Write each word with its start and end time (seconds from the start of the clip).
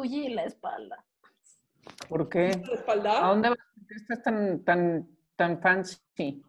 tullí 0.00 0.30
la 0.30 0.44
espalda. 0.44 1.04
¿Por 2.08 2.28
qué? 2.28 2.62
¿La 2.66 2.74
espalda? 2.74 3.24
¿A 3.24 3.28
dónde 3.28 3.48
vas? 3.50 3.58
¿Por 3.58 3.86
qué 3.86 3.94
estás 3.94 4.22
tan, 4.22 4.64
tan, 4.64 5.08
tan 5.36 5.60
fancy? 5.60 6.42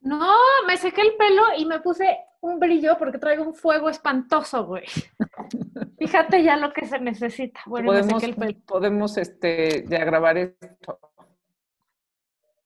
No, 0.00 0.32
me 0.66 0.76
sequé 0.76 1.00
el 1.02 1.16
pelo 1.16 1.42
y 1.58 1.64
me 1.64 1.80
puse 1.80 2.18
un 2.40 2.60
brillo 2.60 2.96
porque 2.98 3.18
traigo 3.18 3.42
un 3.42 3.54
fuego 3.54 3.88
espantoso, 3.88 4.64
güey. 4.66 4.84
Fíjate 5.98 6.44
ya 6.44 6.56
lo 6.56 6.72
que 6.72 6.86
se 6.86 7.00
necesita. 7.00 7.60
Bueno, 7.66 7.90
me 7.90 7.98
podemos, 7.98 8.22
sequé 8.22 8.32
el 8.32 8.38
pelo. 8.38 8.60
podemos 8.66 9.16
este, 9.16 9.84
ya 9.88 10.04
grabar 10.04 10.38
esto. 10.38 11.00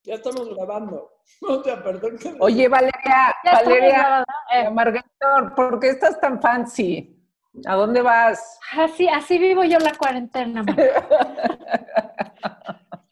Ya 0.03 0.15
estamos 0.15 0.55
grabando. 0.55 1.17
O 1.49 1.63
sea, 1.63 1.81
perdón 1.81 2.19
que... 2.19 2.35
Oye, 2.41 2.67
Valeria, 2.67 3.37
Ya 3.45 3.53
Valeria, 3.53 4.25
eh. 4.53 4.69
Margarita, 4.69 5.55
¿por 5.55 5.79
qué 5.79 5.91
estás 5.91 6.21
tan 6.21 6.43
fancy? 6.43 7.20
¿A 7.67 7.75
dónde 7.75 8.01
vas? 8.03 8.59
Así, 8.73 9.09
así 9.09 9.39
vivo 9.39 9.65
yo 9.65 9.79
la 9.79 9.93
cuarentena. 9.95 10.65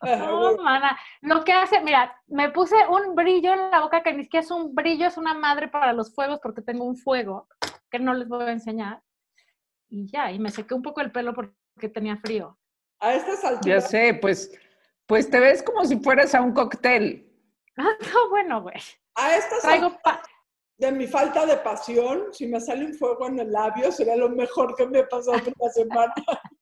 No, 0.00 0.56
mana. 0.62 0.98
Lo 1.20 1.44
que 1.44 1.52
hace, 1.52 1.80
mira, 1.80 2.16
me 2.28 2.50
puse 2.50 2.76
un 2.88 3.14
brillo 3.14 3.52
en 3.52 3.70
la 3.70 3.80
boca 3.80 4.02
que 4.02 4.12
ni 4.14 4.22
siquiera 4.24 4.42
es 4.44 4.50
un 4.50 4.74
brillo, 4.74 5.06
es 5.06 5.16
una 5.18 5.34
madre 5.34 5.68
para 5.68 5.92
los 5.92 6.14
fuegos 6.14 6.38
porque 6.42 6.62
tengo 6.62 6.84
un 6.84 6.96
fuego 6.96 7.46
que 7.90 7.98
no 7.98 8.14
les 8.14 8.26
voy 8.28 8.44
a 8.44 8.52
enseñar. 8.52 9.02
Y 9.90 10.10
ya, 10.10 10.30
y 10.30 10.38
me 10.38 10.50
sequé 10.50 10.72
un 10.74 10.82
poco 10.82 11.00
el 11.00 11.10
pelo 11.12 11.34
porque 11.34 11.88
tenía 11.92 12.16
frío. 12.16 12.56
A 13.00 13.12
estas 13.14 13.42
Ya 13.42 13.48
alturas, 13.48 13.90
sé, 13.90 14.14
pues, 14.20 14.50
pues 15.06 15.28
te 15.28 15.40
ves 15.40 15.62
como 15.62 15.84
si 15.84 15.98
fueras 15.98 16.34
a 16.34 16.40
un 16.42 16.52
cóctel. 16.52 17.24
Ah, 17.80 17.96
no, 18.12 18.28
bueno, 18.30 18.62
güey. 18.62 18.74
a 19.14 19.36
estas 19.36 19.62
Traigo 19.62 19.86
alturas 19.86 20.02
pa- 20.02 20.22
de 20.78 20.92
mi 20.92 21.06
falta 21.08 21.44
de 21.44 21.56
pasión, 21.56 22.32
si 22.32 22.46
me 22.46 22.60
sale 22.60 22.86
un 22.86 22.94
fuego 22.94 23.26
en 23.26 23.40
el 23.40 23.50
labio, 23.50 23.90
sería 23.90 24.16
lo 24.16 24.30
mejor 24.30 24.74
que 24.76 24.86
me 24.86 25.00
ha 25.00 25.08
pasado 25.08 25.38
en 25.38 25.52
la 25.58 25.70
semana. 25.70 26.14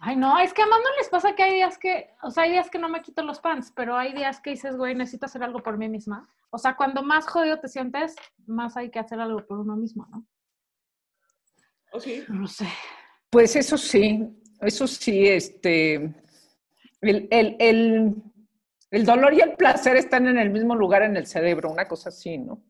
Ay, 0.00 0.16
no, 0.16 0.38
es 0.38 0.54
que 0.54 0.62
además 0.62 0.80
no 0.84 0.96
les 0.96 1.08
pasa 1.08 1.34
que 1.34 1.42
hay 1.42 1.54
días 1.54 1.76
que, 1.76 2.08
o 2.22 2.30
sea, 2.30 2.44
hay 2.44 2.52
días 2.52 2.70
que 2.70 2.78
no 2.78 2.88
me 2.88 3.02
quito 3.02 3.22
los 3.22 3.40
pants, 3.40 3.72
pero 3.74 3.96
hay 3.96 4.14
días 4.14 4.40
que 4.40 4.50
dices, 4.50 4.76
güey, 4.76 4.94
necesito 4.94 5.26
hacer 5.26 5.42
algo 5.42 5.62
por 5.62 5.76
mí 5.76 5.88
misma. 5.88 6.28
O 6.50 6.58
sea, 6.58 6.76
cuando 6.76 7.02
más 7.02 7.26
jodido 7.26 7.58
te 7.58 7.68
sientes, 7.68 8.14
más 8.46 8.76
hay 8.76 8.90
que 8.90 9.00
hacer 9.00 9.20
algo 9.20 9.44
por 9.44 9.58
uno 9.58 9.76
mismo, 9.76 10.06
¿no? 10.10 10.24
¿O 11.92 12.00
sí? 12.00 12.24
No 12.28 12.46
sé. 12.46 12.68
Pues 13.28 13.56
eso 13.56 13.76
sí, 13.76 14.40
eso 14.60 14.86
sí, 14.86 15.26
este, 15.26 15.94
el, 17.00 17.28
el, 17.30 17.56
el, 17.58 18.22
el 18.90 19.04
dolor 19.04 19.34
y 19.34 19.40
el 19.40 19.54
placer 19.56 19.96
están 19.96 20.26
en 20.26 20.38
el 20.38 20.50
mismo 20.50 20.74
lugar 20.74 21.02
en 21.02 21.16
el 21.16 21.26
cerebro, 21.26 21.70
una 21.70 21.86
cosa 21.88 22.08
así, 22.08 22.38
¿no? 22.38 22.62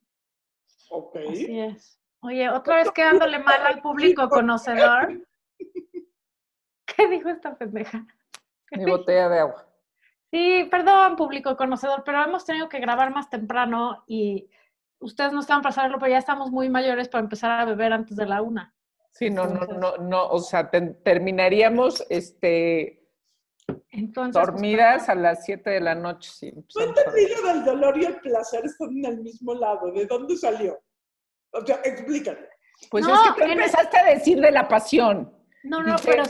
Ok. 0.91 1.17
Así 1.31 1.61
es. 1.61 2.01
Oye, 2.21 2.49
otra 2.51 2.77
vez 2.77 2.91
quedándole 2.91 3.39
mal 3.39 3.65
al 3.67 3.81
público 3.81 4.29
conocedor. 4.29 5.25
¿Qué 6.87 7.09
dijo 7.09 7.29
esta 7.29 7.57
pendeja? 7.57 8.07
Mi 8.73 8.85
botella 8.91 9.29
de 9.29 9.39
agua. 9.39 9.65
Sí, 10.31 10.67
perdón, 10.71 11.17
público 11.17 11.57
conocedor, 11.57 12.03
pero 12.05 12.23
hemos 12.23 12.45
tenido 12.45 12.69
que 12.69 12.81
grabar 12.81 13.15
más 13.15 13.31
temprano 13.31 14.03
y 14.07 14.51
ustedes 14.99 15.33
no 15.33 15.41
estaban 15.41 15.63
para 15.63 15.75
saberlo, 15.75 15.99
pero 15.99 16.11
ya 16.11 16.19
estamos 16.19 16.51
muy 16.51 16.69
mayores 16.69 17.09
para 17.09 17.23
empezar 17.23 17.53
a 17.53 17.65
beber 17.65 17.93
antes 17.93 18.17
de 18.17 18.27
la 18.27 18.43
una. 18.43 18.75
Sí, 19.11 19.31
no, 19.31 19.47
no, 19.47 19.53
Entonces- 19.63 19.79
no, 19.79 19.97
no, 19.99 20.29
o 20.29 20.39
sea, 20.41 20.69
te- 20.71 20.81
terminaríamos, 20.83 22.05
este, 22.11 22.98
Entonces, 23.91 24.33
pues, 24.35 24.47
dormidas 24.47 25.09
a 25.09 25.15
las 25.15 25.45
7 25.45 25.71
de 25.71 25.81
la 25.81 25.95
noche. 25.95 26.31
Sí, 26.33 26.53
No 26.53 26.59
empezamos 26.61 26.97
a- 26.97 27.01
entendí 27.01 27.35
lo 27.35 27.49
del 27.49 27.65
dolor 27.65 27.99
y 27.99 28.05
el 28.05 28.17
placer 28.21 28.65
están 28.65 28.91
en 28.99 29.05
el 29.05 29.19
mismo 29.23 29.55
lado. 29.55 29.91
¿De 29.93 30.07
dónde 30.07 30.37
salió? 30.37 30.79
O 31.53 31.65
sea, 31.67 31.81
explícame. 31.85 32.47
Pues 32.91 33.05
No, 33.07 33.15
es 33.15 33.33
que 33.33 33.45
tú 33.45 33.51
empezaste 33.51 33.99
a 33.99 34.05
decir 34.05 34.41
de 34.41 34.51
la 34.53 34.69
pasión. 34.69 35.33
No, 35.65 35.83
no, 35.83 35.93
Dice- 35.97 36.09
pero... 36.11 36.23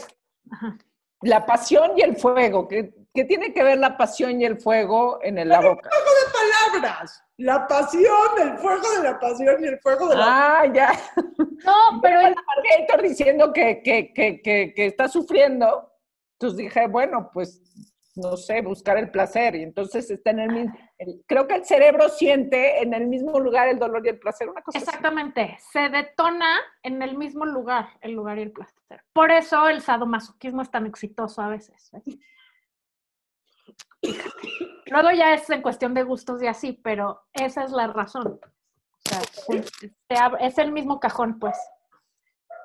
Ajá. 0.50 0.78
La 1.22 1.44
pasión 1.44 1.92
y 1.96 2.02
el 2.02 2.16
fuego. 2.16 2.68
¿Qué, 2.68 2.94
qué 3.12 3.24
tiene 3.24 3.52
que 3.52 3.64
ver 3.64 3.78
la 3.78 3.96
pasión 3.96 4.40
y 4.40 4.44
el 4.44 4.60
fuego 4.60 5.18
en 5.22 5.36
el- 5.38 5.48
la 5.48 5.60
boca? 5.60 5.90
Palabras. 6.72 7.22
La 7.38 7.66
pasión, 7.66 8.28
el 8.40 8.56
fuego 8.58 8.88
de 8.96 9.02
la 9.02 9.18
pasión 9.18 9.62
y 9.62 9.66
el 9.66 9.78
fuego 9.80 10.08
de 10.08 10.16
la... 10.16 10.60
Ah, 10.60 10.66
ya. 10.72 10.92
No, 11.64 12.00
pero 12.00 12.20
el 12.20 12.34
diciendo 13.02 13.52
que, 13.52 13.82
que, 13.82 14.12
que, 14.12 14.40
que, 14.40 14.72
que 14.74 14.86
está 14.86 15.08
sufriendo. 15.08 15.92
Entonces 16.40 16.56
dije, 16.56 16.86
bueno, 16.86 17.30
pues 17.34 17.60
no 18.14 18.36
sé, 18.36 18.62
buscar 18.62 18.96
el 18.96 19.10
placer. 19.10 19.56
Y 19.56 19.62
entonces 19.64 20.08
está 20.10 20.30
en 20.30 20.38
el 20.40 20.50
mismo. 20.52 20.78
el- 20.98 21.22
creo 21.26 21.46
que 21.48 21.54
el 21.56 21.64
cerebro 21.64 22.08
siente 22.08 22.80
en 22.82 22.94
el 22.94 23.06
mismo 23.08 23.38
lugar 23.40 23.68
el 23.68 23.78
dolor 23.78 24.04
y 24.06 24.10
el 24.10 24.18
placer, 24.20 24.48
una 24.48 24.62
cosa 24.62 24.78
así. 24.78 24.84
exactamente, 24.88 25.56
se 25.72 25.88
detona 25.88 26.58
en 26.82 27.02
el 27.02 27.16
mismo 27.16 27.44
lugar, 27.44 27.88
el 28.00 28.12
lugar 28.12 28.38
y 28.38 28.42
el 28.42 28.52
placer. 28.52 29.02
Por 29.12 29.30
eso 29.32 29.68
el 29.68 29.80
sadomasoquismo 29.80 30.62
es 30.62 30.70
tan 30.70 30.86
exitoso 30.86 31.42
a 31.42 31.48
veces. 31.48 31.90
Luego 34.86 35.10
ya 35.12 35.34
es 35.34 35.48
en 35.50 35.60
cuestión 35.62 35.92
de 35.94 36.02
gustos 36.04 36.42
y 36.42 36.46
así, 36.46 36.72
pero 36.72 37.22
esa 37.32 37.64
es 37.64 37.72
la 37.72 37.88
razón. 37.88 38.40
O 38.40 39.08
sea, 40.08 40.32
es 40.40 40.58
el 40.58 40.72
mismo 40.72 40.98
cajón, 41.00 41.38
pues. 41.38 41.56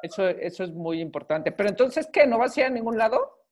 Eso, 0.02 0.28
eso 0.28 0.64
es 0.64 0.72
muy 0.72 1.00
importante. 1.02 1.52
Pero 1.52 1.70
entonces, 1.70 2.08
¿qué? 2.12 2.26
¿No 2.28 2.38
vas 2.38 2.56
a 2.58 2.62
ir 2.62 2.66
a 2.68 2.70
ningún 2.70 2.98
lado? 2.98 3.43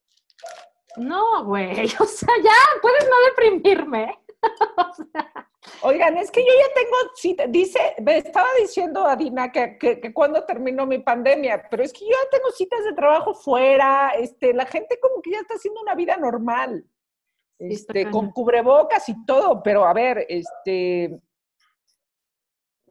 No, 0.98 1.46
güey, 1.46 1.86
o 2.00 2.06
sea, 2.06 2.34
ya, 2.44 2.80
puedes 2.82 3.08
no 3.10 3.16
deprimirme. 3.30 4.18
O 4.76 4.94
sea, 4.94 5.48
Oigan, 5.84 6.18
es 6.18 6.32
que 6.32 6.42
yo 6.42 6.52
ya 6.52 6.74
tengo 6.74 6.96
cita, 7.16 7.46
dice, 7.48 7.96
me 8.02 8.18
estaba 8.18 8.48
diciendo 8.60 9.06
a 9.06 9.16
Dina 9.16 9.52
que, 9.52 9.78
que, 9.78 10.00
que 10.00 10.12
cuando 10.12 10.44
terminó 10.46 10.88
mi 10.88 10.98
pandemia, 10.98 11.68
pero 11.70 11.84
es 11.84 11.94
que 11.94 12.06
yo 12.06 12.12
ya 12.12 12.30
tengo 12.32 12.50
citas 12.52 12.84
de 12.84 12.94
trabajo 12.94 13.36
fuera, 13.36 14.12
este, 14.18 14.54
la 14.54 14.66
gente 14.66 15.00
como 15.00 15.22
que 15.22 15.32
ya 15.32 15.40
está 15.40 15.54
haciendo 15.56 15.82
una 15.82 15.94
vida 15.94 16.18
normal, 16.18 16.86
Sí, 17.60 17.68
este, 17.74 18.10
con 18.10 18.32
cubrebocas 18.32 19.08
y 19.10 19.26
todo, 19.26 19.62
pero 19.62 19.86
a 19.86 19.94
ver, 19.94 20.26
este, 20.28 21.20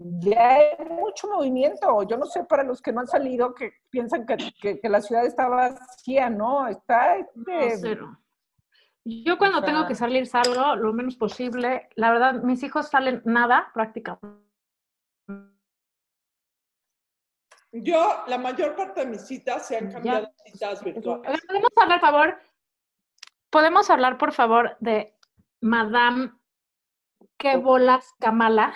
ya 0.02 0.54
hay 0.54 0.86
mucho 0.88 1.28
movimiento, 1.28 2.02
yo 2.04 2.16
no 2.16 2.24
sé 2.24 2.44
para 2.44 2.62
los 2.62 2.80
que 2.80 2.92
no 2.92 3.00
han 3.00 3.06
salido, 3.06 3.54
que 3.54 3.72
piensan 3.90 4.24
que, 4.24 4.36
que- 4.60 4.80
que 4.80 4.88
la 4.88 5.02
ciudad 5.02 5.26
está 5.26 5.46
vacía, 5.48 6.30
¿no? 6.30 6.66
Está, 6.68 7.18
no, 7.34 7.60
este, 7.60 7.76
cero. 7.80 8.16
Yo 9.04 9.36
cuando 9.38 9.58
o 9.58 9.62
tengo 9.62 9.86
que 9.86 9.94
salir 9.94 10.26
salgo 10.26 10.76
lo 10.76 10.92
menos 10.92 11.16
posible. 11.16 11.88
La 11.96 12.10
verdad, 12.12 12.34
mis 12.42 12.62
hijos 12.62 12.88
salen 12.88 13.22
nada 13.24 13.70
prácticamente. 13.74 14.40
Yo, 17.72 18.24
la 18.26 18.36
mayor 18.38 18.74
parte 18.74 19.00
de 19.00 19.06
mis 19.06 19.22
citas 19.26 19.66
se 19.68 19.76
han 19.76 19.92
cambiado 19.92 20.26
a 20.26 20.50
citas 20.50 20.82
virtuales. 20.82 21.40
¿Podemos 21.46 21.70
hablar, 21.76 22.00
por 22.00 22.10
favor? 22.10 22.38
¿Podemos 23.50 23.90
hablar, 23.90 24.18
por 24.18 24.32
favor, 24.32 24.76
de 24.80 25.14
Madame 25.60 26.32
qué 27.36 27.56
bolas 27.56 28.12
Kamala 28.18 28.74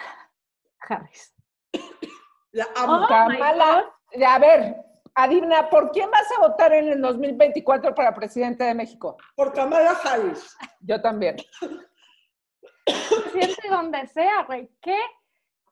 Harris? 0.89 1.35
La 2.53 2.67
amo. 2.77 3.05
Oh, 3.05 3.09
Kamala, 3.09 3.93
a 4.27 4.39
ver, 4.39 4.77
Adina, 5.17 5.71
¿por 5.71 5.93
quién 5.93 6.11
vas 6.11 6.27
a 6.37 6.41
votar 6.41 6.73
en 6.73 6.89
el 6.89 7.01
2024 7.01 7.95
para 7.95 8.15
presidente 8.15 8.65
de 8.65 8.75
México? 8.75 9.17
Por 9.37 9.53
Kamala 9.53 9.93
Harris. 9.93 10.57
Yo 10.81 11.01
también. 11.01 11.37
Siente 13.33 13.69
donde 13.69 14.07
sea, 14.09 14.43
güey. 14.43 14.71
Qué 14.83 14.99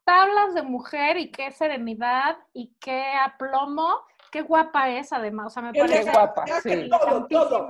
tablas 0.04 0.54
de 0.54 0.62
mujer 0.62 1.16
y 1.16 1.30
qué 1.32 1.50
serenidad 1.50 2.36
y 2.52 2.76
qué 2.80 3.04
aplomo. 3.24 4.04
Qué 4.30 4.42
guapa 4.42 4.90
es, 4.90 5.12
además. 5.12 5.48
O 5.48 5.50
sea, 5.50 5.62
me 5.62 5.72
Qué 5.72 5.80
parece 5.80 6.10
guapa, 6.10 6.46
sí. 6.46 6.68
que 6.68 6.88
todo, 6.88 7.26
todo. 7.26 7.68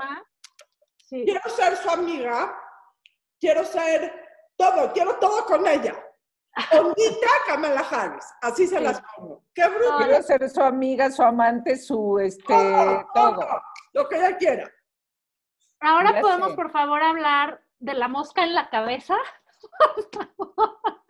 Sí. 0.99 1.23
Quiero 1.25 1.51
ser 1.51 1.77
su 1.77 1.91
amiga. 1.91 2.55
Quiero 3.41 3.65
ser 3.65 4.13
todo. 4.57 4.93
Quiero 4.93 5.17
todo 5.19 5.45
con 5.47 5.67
ella. 5.67 5.97
Ondita 6.79 7.29
Kamala 7.47 7.81
Harris. 7.81 8.27
Así 8.43 8.67
se 8.67 8.79
Sí. 8.79 8.85
las 8.85 9.03
pongo. 9.17 9.43
Qué 9.55 9.67
bruto. 9.69 9.97
Quiero 9.99 10.23
ser 10.23 10.49
su 10.51 10.63
amiga, 10.63 11.11
su 11.11 11.23
amante, 11.23 11.77
su, 11.77 12.19
este, 12.19 12.43
todo, 12.45 13.07
todo. 13.15 13.35
todo. 13.41 13.63
Lo 13.95 14.09
que 14.09 14.17
ella 14.17 14.37
quiera. 14.37 14.71
Ahora 15.81 16.13
Ya 16.15 16.21
podemos, 16.21 16.51
sé. 16.51 16.55
por 16.57 16.71
favor, 16.71 17.03
hablar 17.03 17.63
de 17.79 17.95
la 17.95 18.09
mosca 18.09 18.45
en 18.45 18.55
la 18.55 18.69
cabeza. 18.71 19.17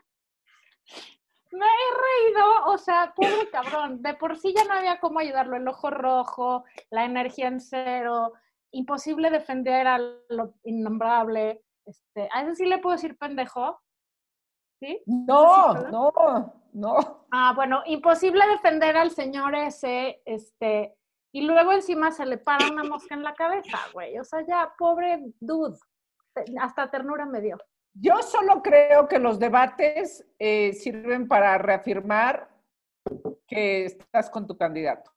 Me 1.53 1.67
he 1.67 2.31
reído, 2.31 2.65
o 2.67 2.79
sea, 2.79 3.13
pobre 3.15 3.51
cabrón. 3.51 4.01
De 4.03 4.15
por 4.15 4.39
sí 4.39 4.55
ya 4.57 4.65
no 4.65 4.73
había 4.73 4.99
cómo 5.01 5.19
ayudarlo. 5.19 5.57
El 5.57 5.69
ojo 5.69 5.91
rojo, 5.91 6.65
la 6.91 7.05
energía 7.05 7.49
en 7.49 7.61
cero, 7.61 8.33
imposible 8.71 9.29
defender 9.31 9.87
a 9.87 9.99
lo 9.99 10.55
innombrable. 10.65 11.63
Este, 11.85 12.29
a 12.33 12.43
ese 12.43 12.55
sí 12.55 12.65
le 12.65 12.79
puedo 12.79 12.97
decir 12.97 13.19
pendejo. 13.19 13.81
¿Sí? 14.83 15.01
No, 15.07 15.75
no, 15.75 16.53
no. 16.73 17.27
Ah, 17.31 17.53
bueno, 17.55 17.83
imposible 17.87 18.45
defender 18.49 18.97
al 18.97 19.13
señor 19.13 19.55
ese, 19.55 20.21
este, 20.25 20.97
y 21.33 21.43
luego 21.43 21.71
encima 21.71 22.11
se 22.11 22.27
le 22.27 22.37
para 22.37 22.67
una 22.67 22.83
mosca 22.83 23.15
en 23.15 23.23
la 23.23 23.33
cabeza, 23.35 23.79
güey. 23.93 24.19
O 24.19 24.25
sea, 24.25 24.45
ya, 24.45 24.75
pobre 24.77 25.23
dude. 25.39 25.79
Hasta 26.61 26.91
ternura 26.91 27.27
me 27.27 27.41
dio. 27.41 27.59
Yo 27.95 28.21
solo 28.23 28.61
creo 28.61 29.07
que 29.07 29.21
los 29.21 29.39
debates 29.39 30.27
eh, 30.41 30.73
sirven 30.73 31.29
para 31.29 31.59
reafirmar 31.59 32.51
que 33.47 33.85
estás 33.85 34.31
con 34.31 34.49
tu 34.49 34.57
candidato. 34.57 35.13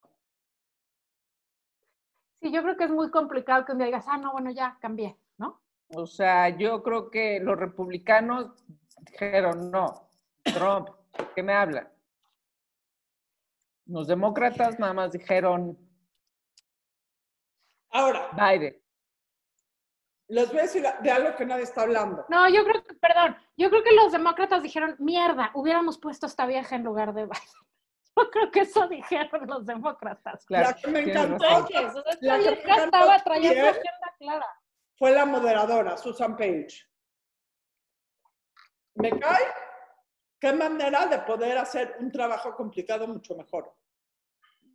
Sí, 2.40 2.52
yo 2.52 2.62
creo 2.62 2.78
que 2.78 2.84
es 2.84 2.92
muy 2.92 3.10
complicado 3.10 3.66
que 3.66 3.72
un 3.72 3.80
día 3.80 3.88
digas, 3.88 4.06
ah, 4.08 4.20
no, 4.20 4.32
bueno, 4.32 4.52
ya 4.52 4.78
cambié, 4.80 5.18
¿no? 5.38 5.60
O 5.96 6.06
sea, 6.06 6.50
yo 6.50 6.84
creo 6.84 7.10
que 7.10 7.40
los 7.40 7.58
republicanos 7.58 8.64
dijeron, 9.12 9.72
no, 9.72 10.10
Trump, 10.44 10.90
¿qué 11.36 11.44
me 11.44 11.54
habla? 11.54 11.92
Los 13.86 14.08
demócratas 14.08 14.80
nada 14.80 14.94
más 14.94 15.12
dijeron, 15.12 15.78
Ahora, 17.92 18.30
Biden. 18.34 18.82
les 20.28 20.50
voy 20.50 20.60
a 20.60 20.62
decir 20.64 20.84
de 21.02 21.12
algo 21.12 21.36
que 21.36 21.46
nadie 21.46 21.64
está 21.64 21.84
hablando. 21.84 22.26
No, 22.30 22.50
yo 22.50 22.64
creo 22.66 22.84
que, 22.84 22.94
perdón, 22.96 23.38
yo 23.56 23.70
creo 23.70 23.84
que 23.84 23.94
los 23.94 24.12
demócratas 24.12 24.64
dijeron, 24.64 24.96
mierda, 25.00 25.52
hubiéramos 25.54 25.98
puesto 25.98 26.26
a 26.26 26.30
esta 26.30 26.46
vieja 26.46 26.76
en 26.76 26.84
lugar 26.84 27.14
de 27.14 27.24
Biden. 27.26 27.38
Yo 28.18 28.32
creo 28.32 28.50
que 28.50 28.62
eso 28.62 28.88
dijeron 28.88 29.46
los 29.46 29.66
demócratas. 29.66 30.46
Claro, 30.46 30.70
La 30.70 30.74
que 30.74 30.88
me 30.88 31.00
encantó. 31.02 31.44
La 31.44 31.66
que 32.40 32.50
me 32.50 32.62
encantó 32.62 32.86
estaba 32.86 33.20
trayendo 33.20 33.70
agenda 33.70 34.16
clara. 34.18 34.46
Fue 34.98 35.12
la 35.12 35.26
moderadora, 35.26 35.98
Susan 35.98 36.38
Page. 36.38 36.88
Me 38.96 39.12
cae. 39.20 39.46
Qué 40.40 40.54
manera 40.54 41.06
de 41.08 41.20
poder 41.20 41.58
hacer 41.58 41.96
un 42.00 42.12
trabajo 42.12 42.56
complicado 42.56 43.08
mucho 43.08 43.36
mejor. 43.36 43.74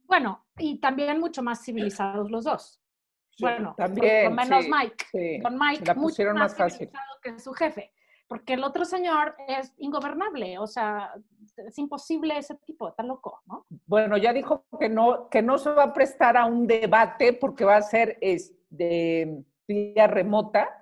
Bueno, 0.05 0.47
y 0.59 0.81
también 0.81 1.21
mucho 1.21 1.43
más 1.43 1.65
civilizados 1.65 2.31
los 2.31 2.45
dos. 2.45 2.83
Sí. 3.31 3.45
bueno, 3.45 3.75
también, 3.77 4.27
con 4.27 4.35
menos 4.35 4.65
sí, 4.65 4.71
Mike. 4.71 5.05
sí, 5.13 5.39
Don 5.39 5.59
Mike 5.59 5.85
la 5.87 5.95
mucho 5.95 6.09
pusieron 6.09 6.35
más, 6.35 6.51
más 6.51 6.59
fácil. 6.59 6.89
civilizado 6.89 7.21
que 7.23 7.39
su 7.39 7.53
jefe, 7.53 7.93
porque 8.27 8.55
el 8.55 8.65
otro 8.65 8.85
señor 8.85 9.37
es 9.47 9.73
ingobernable, 9.79 10.59
o 10.59 10.67
sea, 10.67 11.15
es 11.57 11.79
imposible 11.79 12.37
ese 12.37 12.57
tipo, 12.57 12.89
está 12.89 13.03
loco, 13.03 13.41
¿no? 13.47 13.67
Bueno, 13.87 14.17
ya 14.19 14.33
dijo 14.33 14.67
que 14.79 14.89
no, 14.89 15.29
que 15.31 15.43
no 15.43 15.59
se 15.59 15.71
va 15.71 15.85
a 15.85 15.93
prestar 15.93 16.37
a 16.37 16.45
un 16.45 16.67
debate 16.67 17.33
porque 17.33 17.65
va 17.65 17.77
a 17.77 17.83
ser 17.83 18.19
este, 18.21 19.45
vía 19.67 20.07
remota, 20.07 20.80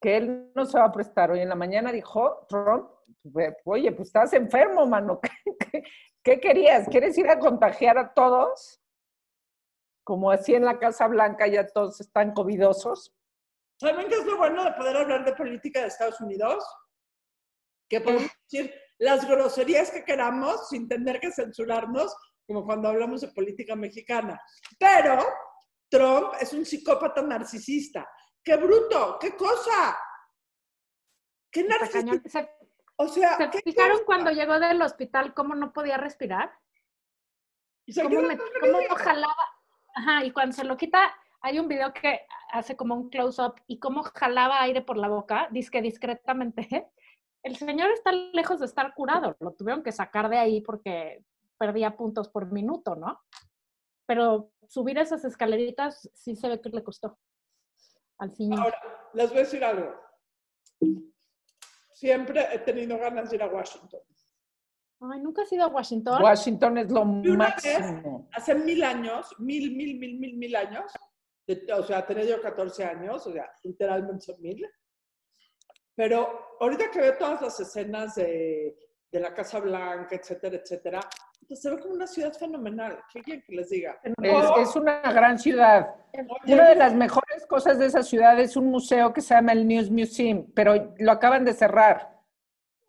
que 0.00 0.16
él 0.16 0.50
no 0.54 0.64
se 0.64 0.78
va 0.78 0.86
a 0.86 0.92
prestar. 0.92 1.30
Hoy 1.30 1.40
en 1.40 1.48
la 1.48 1.54
mañana 1.54 1.92
dijo 1.92 2.46
Trump, 2.48 2.90
oye, 3.64 3.92
pues 3.92 4.08
estás 4.08 4.32
enfermo, 4.32 4.86
mano. 4.86 5.20
¿Qué, 5.44 5.56
qué- 5.70 5.82
qué 6.22 6.40
querías? 6.40 6.88
¿Quieres 6.88 7.16
ir 7.18 7.28
a 7.28 7.38
contagiar 7.38 7.98
a 7.98 8.12
todos? 8.14 8.80
Como 10.04 10.30
así 10.30 10.54
en 10.54 10.64
la 10.64 10.78
Casa 10.78 11.06
Blanca 11.06 11.46
ya 11.46 11.66
todos 11.66 12.00
están 12.00 12.32
covidosos. 12.32 13.14
¿Saben 13.78 14.08
qué 14.08 14.14
es 14.16 14.26
lo 14.26 14.36
bueno 14.36 14.64
de 14.64 14.72
poder 14.72 14.96
hablar 14.96 15.24
de 15.24 15.32
política 15.34 15.80
de 15.80 15.86
Estados 15.88 16.20
Unidos? 16.20 16.64
Que 17.88 18.00
podemos 18.00 18.30
decir 18.50 18.72
las 18.98 19.26
groserías 19.26 19.90
que 19.90 20.04
queramos 20.04 20.68
sin 20.68 20.88
tener 20.88 21.20
que 21.20 21.32
censurarnos, 21.32 22.14
como 22.46 22.64
cuando 22.64 22.88
hablamos 22.88 23.20
de 23.22 23.28
política 23.28 23.74
mexicana. 23.76 24.40
Pero 24.78 25.18
Trump 25.90 26.34
es 26.40 26.52
un 26.52 26.64
psicópata 26.66 27.22
narcisista. 27.22 28.06
¡Qué 28.44 28.56
bruto! 28.56 29.18
¡Qué 29.20 29.36
cosa! 29.36 29.98
¡Qué 31.50 31.64
narcisista! 31.64 32.28
¿Se, 32.28 32.50
O 32.96 33.08
sea, 33.08 33.36
se 33.36 33.50
¿qué 33.50 33.60
fijaron 33.64 33.92
cosa? 33.98 34.04
cuando 34.06 34.30
llegó 34.30 34.58
del 34.58 34.80
hospital 34.82 35.34
cómo 35.34 35.54
no 35.54 35.72
podía 35.72 35.96
respirar? 35.96 36.52
Y 37.86 37.92
se 37.92 38.02
¿Cómo, 38.02 38.22
me- 38.22 38.38
cómo 38.38 38.78
jalaba? 38.96 39.34
Ajá, 39.94 40.24
y 40.24 40.30
cuando 40.30 40.54
se 40.54 40.64
lo 40.64 40.76
quita, 40.76 41.12
hay 41.40 41.58
un 41.58 41.66
video 41.68 41.92
que 41.92 42.20
hace 42.52 42.76
como 42.76 42.94
un 42.94 43.10
close-up 43.10 43.54
y 43.66 43.78
cómo 43.78 44.02
jalaba 44.02 44.60
aire 44.62 44.82
por 44.82 44.96
la 44.96 45.08
boca, 45.08 45.48
que 45.70 45.82
discretamente. 45.82 46.90
El 47.42 47.56
señor 47.56 47.90
está 47.90 48.12
lejos 48.12 48.60
de 48.60 48.66
estar 48.66 48.94
curado, 48.94 49.34
lo 49.40 49.52
tuvieron 49.54 49.82
que 49.82 49.92
sacar 49.92 50.28
de 50.28 50.38
ahí 50.38 50.60
porque 50.60 51.24
perdía 51.58 51.96
puntos 51.96 52.28
por 52.28 52.52
minuto, 52.52 52.96
¿no? 52.96 53.20
Pero 54.06 54.52
subir 54.68 54.98
esas 54.98 55.24
escaleritas 55.24 56.10
sí 56.14 56.36
se 56.36 56.48
ve 56.48 56.60
que 56.60 56.68
le 56.68 56.84
costó 56.84 57.18
al 58.20 58.34
señor. 58.34 58.60
Ahora, 58.60 58.78
les 59.14 59.28
voy 59.30 59.38
a 59.38 59.40
decir 59.42 59.64
algo. 59.64 59.94
Siempre 61.92 62.46
he 62.54 62.58
tenido 62.60 62.98
ganas 62.98 63.30
de 63.30 63.36
ir 63.36 63.42
a 63.42 63.48
Washington. 63.48 64.00
Ay, 65.00 65.20
¿nunca 65.20 65.42
has 65.42 65.52
ido 65.52 65.64
a 65.64 65.68
Washington? 65.68 66.22
Washington 66.22 66.78
es 66.78 66.90
lo 66.90 67.00
Y 67.24 67.28
una 67.30 67.54
vez- 67.54 67.80
máximo. 67.80 68.28
Hace 68.32 68.54
mil 68.54 68.82
años, 68.84 69.34
mil, 69.38 69.74
mil, 69.74 69.98
mil, 69.98 70.18
mil, 70.18 70.36
mil 70.36 70.56
años, 70.56 70.92
de- 71.46 71.66
o 71.72 71.82
sea, 71.82 72.06
tenía 72.06 72.24
yo 72.24 72.40
14 72.40 72.84
años, 72.84 73.26
o 73.26 73.32
sea, 73.32 73.50
literalmente 73.64 74.20
son 74.26 74.40
mil. 74.40 74.66
Pero 75.94 76.56
ahorita 76.60 76.90
que 76.90 77.00
veo 77.00 77.16
todas 77.18 77.40
las 77.42 77.58
escenas 77.60 78.14
de, 78.14 78.76
de 79.10 79.20
la 79.20 79.34
Casa 79.34 79.58
Blanca, 79.60 80.14
etcétera, 80.16 80.56
etcétera, 80.56 81.00
se 81.48 81.70
ve 81.70 81.78
como 81.78 81.94
una 81.94 82.06
ciudad 82.06 82.32
fenomenal. 82.32 82.98
¿Qué 83.12 83.22
quieren 83.22 83.42
que 83.46 83.54
les 83.54 83.70
diga? 83.70 84.00
Es, 84.04 84.68
es 84.68 84.76
una 84.76 85.00
gran 85.12 85.38
ciudad. 85.38 85.94
Oye, 86.12 86.54
Una 86.54 86.68
de 86.68 86.76
las 86.76 86.94
mejores 86.94 87.46
cosas 87.48 87.78
de 87.78 87.86
esa 87.86 88.02
ciudad 88.02 88.38
es 88.40 88.56
un 88.56 88.66
museo 88.66 89.12
que 89.12 89.20
se 89.20 89.34
llama 89.34 89.52
el 89.52 89.66
News 89.66 89.90
Museum, 89.90 90.46
pero 90.54 90.92
lo 90.98 91.12
acaban 91.12 91.44
de 91.44 91.54
cerrar. 91.54 92.20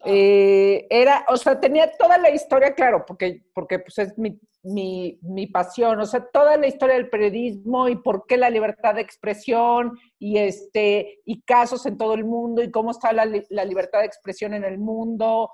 Eh, 0.04 0.88
era, 0.90 1.26
o 1.30 1.38
sea, 1.38 1.60
tenía 1.60 1.92
toda 1.98 2.18
la 2.18 2.32
historia, 2.32 2.74
claro, 2.74 3.06
porque, 3.06 3.44
porque 3.54 3.80
pues 3.80 4.00
es 4.00 4.18
mi, 4.18 4.40
mi, 4.64 5.20
mi 5.22 5.48
pasión, 5.48 6.00
o 6.00 6.06
sea, 6.06 6.26
toda 6.32 6.58
la 6.58 6.68
historia 6.68 6.96
del 6.96 7.10
periodismo 7.10 7.88
y 7.88 7.96
por 7.96 8.26
qué 8.26 8.38
la 8.38 8.50
libertad 8.50 8.96
de 8.96 9.02
expresión 9.02 9.98
y, 10.18 10.38
este, 10.38 11.20
y 11.26 11.42
casos 11.42 11.86
en 11.86 11.98
todo 11.98 12.16
el 12.16 12.26
mundo 12.26 12.64
y 12.64 12.72
cómo 12.72 12.92
está 12.92 13.14
la, 13.14 13.28
la 13.50 13.66
libertad 13.66 14.00
de 14.00 14.06
expresión 14.06 14.54
en 14.54 14.64
el 14.64 14.80
mundo. 14.80 15.52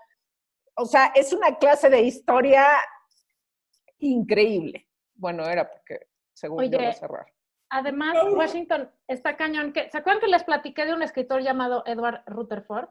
O 0.77 0.85
sea, 0.85 1.11
es 1.15 1.33
una 1.33 1.57
clase 1.57 1.89
de 1.89 2.01
historia 2.01 2.67
increíble. 3.99 4.87
Bueno, 5.15 5.43
era 5.45 5.69
porque 5.69 6.07
según 6.33 6.69
yo 6.69 6.77
Oye, 6.77 6.87
lo 6.87 6.93
cerraron. 6.93 7.31
Además, 7.69 8.15
Washington 8.31 8.89
está 9.07 9.35
cañón. 9.35 9.73
Que, 9.73 9.89
¿Se 9.89 9.97
acuerdan 9.97 10.21
que 10.21 10.27
les 10.27 10.43
platiqué 10.43 10.85
de 10.85 10.93
un 10.93 11.01
escritor 11.01 11.41
llamado 11.41 11.83
Edward 11.85 12.21
Rutherford? 12.27 12.89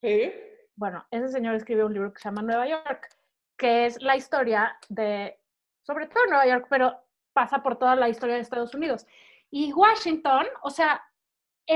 ¿Sí? 0.00 0.32
Bueno, 0.74 1.06
ese 1.10 1.28
señor 1.28 1.54
escribió 1.54 1.86
un 1.86 1.92
libro 1.92 2.12
que 2.12 2.20
se 2.20 2.28
llama 2.28 2.42
Nueva 2.42 2.66
York, 2.66 3.08
que 3.56 3.86
es 3.86 4.02
la 4.02 4.16
historia 4.16 4.76
de, 4.88 5.38
sobre 5.82 6.06
todo 6.06 6.26
Nueva 6.26 6.46
York, 6.46 6.66
pero 6.70 6.98
pasa 7.34 7.62
por 7.62 7.78
toda 7.78 7.94
la 7.94 8.08
historia 8.08 8.36
de 8.36 8.40
Estados 8.40 8.74
Unidos. 8.74 9.06
Y 9.50 9.72
Washington, 9.72 10.46
o 10.62 10.70
sea, 10.70 11.04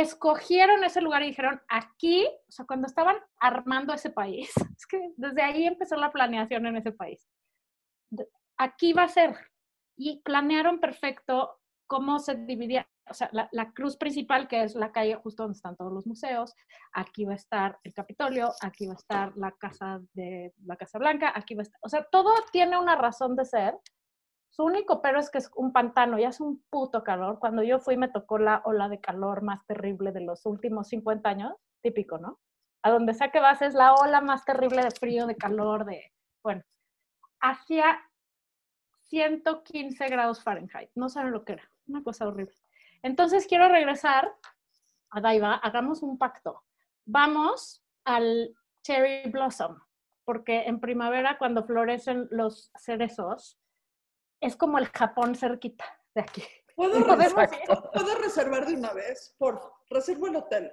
escogieron 0.01 0.83
ese 0.83 1.01
lugar 1.01 1.23
y 1.23 1.29
dijeron, 1.29 1.61
aquí, 1.69 2.27
o 2.49 2.53
sea, 2.53 2.67
cuando 2.67 2.87
estaban 2.87 3.17
armando 3.39 3.95
ese 3.95 4.11
país, 4.11 4.51
es 4.77 4.87
que 4.87 5.13
desde 5.17 5.43
ahí 5.43 5.67
empezó 5.67 5.97
la 5.97 6.13
planeación 6.13 6.67
en 6.67 6.77
ese 6.77 6.93
país. 6.93 7.29
Aquí 8.57 8.93
va 8.93 9.05
a 9.05 9.09
ser. 9.09 9.37
Y 9.97 10.21
planearon 10.23 10.81
perfecto 10.81 11.61
cómo 11.87 12.19
se 12.19 12.35
dividía, 12.35 12.89
o 13.09 13.15
sea, 13.15 13.29
la, 13.33 13.49
la 13.53 13.73
cruz 13.73 13.97
principal, 13.97 14.49
que 14.49 14.65
es 14.65 14.75
la 14.75 14.91
calle 14.91 15.15
justo 15.15 15.45
donde 15.45 15.57
están 15.57 15.77
todos 15.77 15.93
los 15.93 16.07
museos, 16.07 16.55
aquí 16.93 17.25
va 17.25 17.35
a 17.35 17.37
estar 17.37 17.79
el 17.85 17.95
Capitolio, 17.95 18.51
aquí 18.63 18.87
va 18.87 18.95
a 18.95 18.97
estar 18.97 19.37
la 19.37 19.53
Casa 19.53 20.01
de 20.13 20.53
la 20.65 20.77
Casa 20.77 20.99
Blanca, 20.99 21.33
aquí 21.37 21.55
va 21.55 21.61
a 21.61 21.65
estar, 21.65 21.79
o 21.83 21.89
sea, 21.89 22.05
todo 22.11 22.33
tiene 22.51 22.79
una 22.79 22.97
razón 22.97 23.37
de 23.37 23.45
ser. 23.45 23.75
Su 24.55 24.63
único 24.63 25.03
pero 25.03 25.19
es 25.19 25.31
que 25.31 25.39
es 25.39 25.51
un 25.57 25.73
pantano 25.73 26.17
y 26.17 26.23
hace 26.23 26.45
un 26.45 26.63
puto 26.71 27.03
calor. 27.03 27.41
Cuando 27.41 27.65
yo 27.65 27.81
fui 27.81 27.97
me 27.97 28.07
tocó 28.07 28.39
la 28.39 28.63
ola 28.65 28.89
de 28.89 29.01
calor 29.01 29.43
más 29.43 29.67
terrible 29.67 30.13
de 30.13 30.21
los 30.21 30.47
últimos 30.47 30.87
50 30.91 31.29
años, 31.29 31.55
típico, 31.83 32.19
¿no? 32.19 32.39
A 32.83 32.91
donde 32.91 33.15
sea 33.15 33.33
que 33.33 33.41
vas 33.41 33.63
es 33.63 33.75
la 33.75 33.95
ola 33.95 34.21
más 34.21 34.45
terrible 34.45 34.85
de 34.85 34.93
frío, 34.93 35.27
de 35.27 35.35
calor, 35.35 35.85
de, 35.85 36.13
bueno, 36.41 36.63
hacía 37.41 37.99
115 39.09 40.07
grados 40.07 40.41
Fahrenheit, 40.45 40.91
no 40.95 41.09
saben 41.09 41.33
lo 41.33 41.45
que 41.45 41.55
era, 41.55 41.69
una 41.89 42.05
cosa 42.05 42.29
horrible. 42.29 42.55
Entonces 43.03 43.49
quiero 43.49 43.69
regresar 43.69 44.37
a 45.11 45.21
Daiva, 45.21 45.57
hagamos 45.57 46.05
un 46.05 46.17
pacto. 46.17 46.63
Vamos 47.07 47.83
al 48.05 48.55
Cherry 48.85 49.29
Blossom, 49.33 49.81
porque 50.25 50.69
en 50.69 50.79
primavera 50.79 51.39
cuando 51.39 51.65
florecen 51.65 52.29
los 52.31 52.71
cerezos, 52.79 53.59
es 54.45 54.57
como 54.57 54.79
el 54.79 54.89
Japón 54.89 55.35
cerquita 55.35 55.85
de 56.15 56.21
aquí. 56.21 56.43
¿Puedo, 56.77 56.93
reservar, 57.17 57.51
¿Puedo 57.93 58.15
reservar 58.17 58.67
de 58.67 58.75
una 58.75 58.93
vez? 58.93 59.35
Por 59.39 59.61
reservo 59.91 60.27
el 60.27 60.37
hotel. 60.37 60.71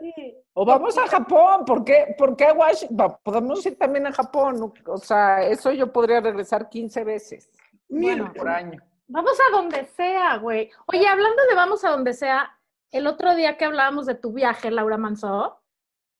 O 0.54 0.66
vamos 0.66 0.98
a 0.98 1.08
Japón, 1.08 1.66
¿por 1.66 1.84
qué, 1.84 2.16
¿Por 2.18 2.36
qué 2.36 2.46
a 2.46 2.54
Washington? 2.54 3.18
Podemos 3.24 3.66
ir 3.66 3.78
también 3.78 4.08
a 4.08 4.12
Japón, 4.12 4.74
o 4.86 4.98
sea, 4.98 5.44
eso 5.44 5.72
yo 5.72 5.92
podría 5.92 6.22
regresar 6.22 6.70
15 6.70 7.04
veces 7.04 7.50
Mil. 7.90 8.20
Bueno. 8.20 8.34
por 8.34 8.50
año. 8.50 8.82
Vamos 9.08 9.38
a 9.40 9.56
donde 9.56 9.86
sea, 9.86 10.38
güey. 10.38 10.72
Oye, 10.88 11.06
hablando 11.06 11.44
de 11.50 11.56
vamos 11.56 11.84
a 11.84 11.90
donde 11.90 12.14
sea, 12.14 12.58
el 12.92 13.08
otro 13.08 13.36
día 13.36 13.58
que 13.58 13.66
hablábamos 13.66 14.06
de 14.06 14.16
tu 14.16 14.32
viaje, 14.32 14.72
Laura 14.72 14.98
Manzó, 14.98 15.62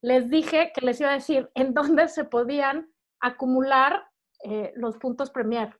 les 0.02 0.28
dije 0.28 0.72
que 0.74 0.84
les 0.84 1.00
iba 1.00 1.10
a 1.10 1.14
decir 1.14 1.50
en 1.54 1.72
dónde 1.74 2.08
se 2.08 2.24
podían 2.24 2.92
acumular 3.20 4.10
eh, 4.44 4.72
los 4.76 4.98
puntos 4.98 5.30
Premier. 5.30 5.78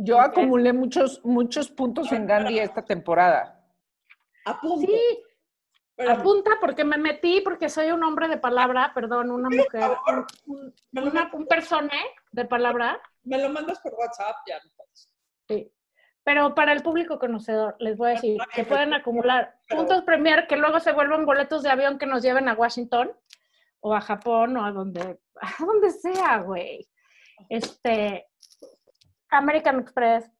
Yo 0.00 0.20
acumulé 0.20 0.72
muchos, 0.72 1.20
muchos 1.24 1.70
puntos 1.70 2.12
en 2.12 2.26
Gandhi 2.26 2.60
esta 2.60 2.84
temporada. 2.84 3.64
A 4.44 4.60
punto. 4.60 4.86
Sí, 4.86 5.24
apunta 6.08 6.52
porque 6.60 6.84
me 6.84 6.96
metí, 6.98 7.40
porque 7.40 7.68
soy 7.68 7.90
un 7.90 8.04
hombre 8.04 8.28
de 8.28 8.36
palabra, 8.38 8.92
perdón, 8.94 9.32
una 9.32 9.48
mujer, 9.50 9.90
un, 10.46 10.72
una- 10.92 11.30
un 11.32 11.46
persone 11.46 11.98
de 12.30 12.44
palabra. 12.44 13.00
me 13.24 13.38
lo 13.42 13.48
mandas 13.50 13.80
por 13.80 13.92
WhatsApp 13.94 14.36
ya. 14.46 14.58
entonces. 14.62 15.12
Sí. 15.48 15.72
Pero 16.22 16.54
para 16.54 16.72
el 16.72 16.82
público 16.82 17.18
conocedor, 17.18 17.74
les 17.80 17.96
voy 17.96 18.10
a 18.10 18.14
decir 18.14 18.38
que 18.54 18.62
pueden 18.64 18.94
acumular 18.94 19.58
puntos 19.68 20.02
Premier 20.04 20.46
que 20.46 20.56
luego 20.56 20.78
se 20.78 20.92
vuelven 20.92 21.26
boletos 21.26 21.62
de 21.64 21.70
avión 21.70 21.98
que 21.98 22.06
nos 22.06 22.22
lleven 22.22 22.48
a 22.48 22.54
Washington 22.54 23.10
o 23.80 23.94
a 23.96 24.00
Japón 24.00 24.56
o 24.58 24.64
a 24.64 24.70
donde, 24.70 25.18
a 25.40 25.64
donde 25.64 25.90
sea, 25.90 26.38
güey. 26.38 26.88
Este, 27.48 28.27
American 29.30 29.80
Express, 29.80 30.30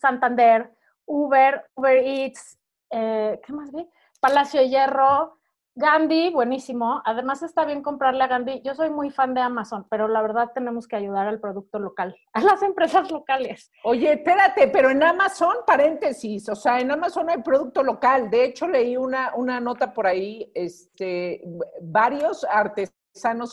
Santander, 0.00 0.70
Uber, 1.06 1.64
Uber 1.74 1.96
Eats, 1.98 2.58
eh, 2.90 3.40
¿qué 3.44 3.52
más 3.52 3.72
vi? 3.72 3.88
Palacio 4.20 4.60
de 4.60 4.68
Hierro, 4.68 5.38
Gandhi, 5.76 6.30
buenísimo. 6.30 7.02
Además 7.04 7.42
está 7.42 7.64
bien 7.64 7.82
comprarle 7.82 8.22
a 8.22 8.28
Gandhi. 8.28 8.62
Yo 8.62 8.74
soy 8.74 8.90
muy 8.90 9.10
fan 9.10 9.34
de 9.34 9.40
Amazon, 9.40 9.86
pero 9.90 10.06
la 10.06 10.22
verdad 10.22 10.52
tenemos 10.54 10.86
que 10.86 10.94
ayudar 10.94 11.26
al 11.26 11.40
producto 11.40 11.80
local, 11.80 12.16
a 12.32 12.40
las 12.40 12.62
empresas 12.62 13.10
locales. 13.10 13.72
Oye, 13.82 14.12
espérate, 14.12 14.68
pero 14.68 14.90
en 14.90 15.02
Amazon, 15.02 15.56
paréntesis, 15.66 16.48
o 16.48 16.54
sea, 16.54 16.78
en 16.78 16.92
Amazon 16.92 17.28
hay 17.28 17.42
producto 17.42 17.82
local. 17.82 18.30
De 18.30 18.44
hecho, 18.44 18.68
leí 18.68 18.96
una, 18.96 19.34
una 19.34 19.58
nota 19.58 19.92
por 19.92 20.06
ahí, 20.06 20.50
este, 20.54 21.42
varios 21.82 22.44
artesanos 22.44 23.03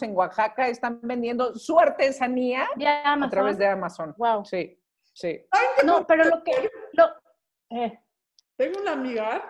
en 0.02 0.16
Oaxaca 0.16 0.68
están 0.68 1.00
vendiendo 1.04 1.56
su 1.56 1.80
artesanía 1.80 2.68
a 3.04 3.30
través 3.30 3.58
de 3.58 3.68
Amazon. 3.68 4.14
Wow. 4.18 4.44
Sí, 4.44 4.80
sí. 5.14 5.46
No, 5.86 6.06
pero 6.06 6.26
lo 6.26 6.44
que... 6.44 6.70
Lo, 6.94 7.06
eh. 7.70 8.00
Tengo 8.58 8.82
una 8.82 8.94
amiga 8.94 9.44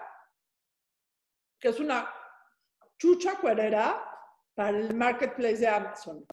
que 1.59 1.69
es 1.69 1.79
una 1.79 2.11
chucha 2.97 3.35
cuerera 3.39 4.03
para 4.55 4.77
el 4.77 4.95
marketplace 4.95 5.57
de 5.57 5.67
Amazon. 5.67 6.25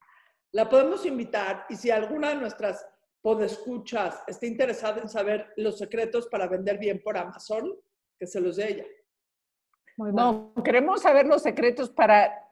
La 0.51 0.67
podemos 0.67 1.05
invitar 1.05 1.65
y 1.69 1.75
si 1.75 1.91
alguna 1.91 2.29
de 2.29 2.35
nuestras 2.35 2.85
podescuchas 3.21 4.23
está 4.27 4.45
interesada 4.45 5.01
en 5.01 5.09
saber 5.09 5.53
los 5.57 5.77
secretos 5.77 6.27
para 6.27 6.47
vender 6.47 6.77
bien 6.77 7.01
por 7.01 7.17
Amazon, 7.17 7.75
que 8.17 8.25
se 8.25 8.39
los 8.39 8.55
dé 8.55 8.71
ella. 8.71 8.85
Muy 9.97 10.13
No, 10.13 10.53
queremos 10.63 11.01
saber 11.01 11.27
los 11.27 11.41
secretos 11.41 11.89
para 11.89 12.48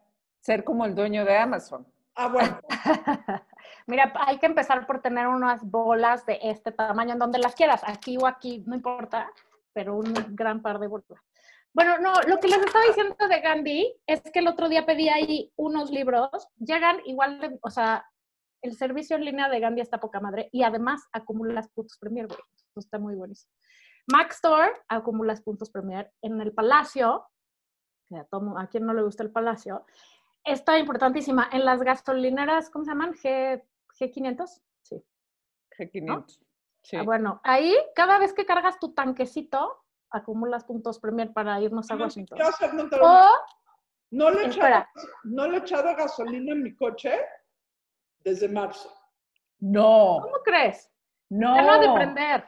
ser 0.47 0.63
como 0.63 0.85
el 0.85 0.95
dueño 0.95 1.25
de 1.25 1.37
Amazon. 1.37 1.85
Ah, 2.15 2.29
bueno. 2.29 2.57
Mira, 3.85 4.13
hay 4.15 4.37
que 4.37 4.45
empezar 4.45 4.87
por 4.87 5.01
tener 5.01 5.27
unas 5.27 5.61
bolas 5.69 6.25
de 6.25 6.39
este 6.41 6.71
tamaño, 6.71 7.11
en 7.11 7.19
donde 7.19 7.37
las 7.37 7.53
quieras, 7.53 7.81
aquí 7.85 8.15
o 8.15 8.25
aquí, 8.25 8.63
no 8.65 8.73
importa, 8.73 9.29
pero 9.73 9.97
un 9.97 10.13
gran 10.29 10.61
par 10.61 10.79
de 10.79 10.87
bolas. 10.87 11.21
Bueno, 11.73 11.97
no, 11.97 12.13
lo 12.27 12.39
que 12.39 12.47
les 12.47 12.59
estaba 12.59 12.85
diciendo 12.85 13.27
de 13.27 13.41
Gandhi 13.41 13.93
es 14.07 14.21
que 14.21 14.39
el 14.39 14.47
otro 14.47 14.69
día 14.69 14.85
pedí 14.85 15.09
ahí 15.09 15.51
unos 15.57 15.91
libros, 15.91 16.29
llegan 16.59 17.01
igual, 17.03 17.41
de, 17.41 17.59
o 17.61 17.69
sea, 17.69 18.05
el 18.61 18.73
servicio 18.77 19.17
en 19.17 19.25
línea 19.25 19.49
de 19.49 19.59
Gandhi 19.59 19.81
está 19.81 19.99
poca 19.99 20.21
madre 20.21 20.47
y 20.53 20.63
además 20.63 21.09
acumulas 21.11 21.67
puntos 21.67 21.97
Premier, 21.97 22.25
güey. 22.25 22.39
está 22.77 22.99
muy 22.99 23.15
buenísimo. 23.15 23.51
Mac 24.07 24.31
Store, 24.31 24.71
acumulas 24.87 25.41
puntos 25.41 25.69
Premier. 25.69 26.09
En 26.21 26.39
el 26.39 26.53
Palacio, 26.53 27.25
a 28.11 28.67
quien 28.67 28.85
no 28.85 28.93
le 28.93 29.03
gusta 29.03 29.23
el 29.23 29.31
Palacio, 29.31 29.85
está 30.47 30.77
importantísima. 30.79 31.49
En 31.51 31.65
las 31.65 31.81
gasolineras, 31.81 32.69
¿cómo 32.69 32.85
se 32.85 32.91
llaman? 32.91 33.13
G, 33.13 33.61
G500. 33.99 34.61
Sí. 34.81 35.03
G500. 35.77 36.39
Sí. 36.81 36.95
Ah, 36.95 37.03
bueno, 37.03 37.41
ahí 37.43 37.75
cada 37.95 38.17
vez 38.17 38.33
que 38.33 38.45
cargas 38.45 38.79
tu 38.79 38.93
tanquecito, 38.93 39.83
acumulas 40.09 40.63
puntos 40.63 40.99
Premier 40.99 41.33
para 41.33 41.59
irnos 41.59 41.91
a 41.91 41.95
Washington. 41.95 42.39
o, 43.01 43.29
no, 44.11 44.31
le 44.31 44.43
he 44.43 44.47
echado, 44.47 44.85
no 45.25 45.47
le 45.47 45.57
he 45.57 45.59
echado 45.59 45.95
gasolina 45.95 46.53
en 46.53 46.63
mi 46.63 46.75
coche 46.75 47.11
desde 48.23 48.47
marzo. 48.47 48.89
No. 49.59 50.19
¿Cómo 50.21 50.37
crees? 50.45 50.89
No. 51.29 51.61
no 51.61 51.79
de 51.79 51.93
prender. 51.93 52.45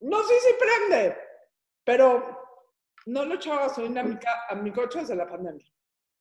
No, 0.00 0.22
sí, 0.22 0.34
sí 0.40 0.54
prende, 0.58 1.16
pero 1.84 2.40
no 3.06 3.24
le 3.26 3.34
he 3.34 3.36
echado 3.36 3.58
gasolina 3.58 4.00
a 4.00 4.04
mi, 4.04 4.18
a 4.48 4.54
mi 4.54 4.72
coche 4.72 5.00
desde 5.00 5.16
la 5.16 5.28
pandemia. 5.28 5.66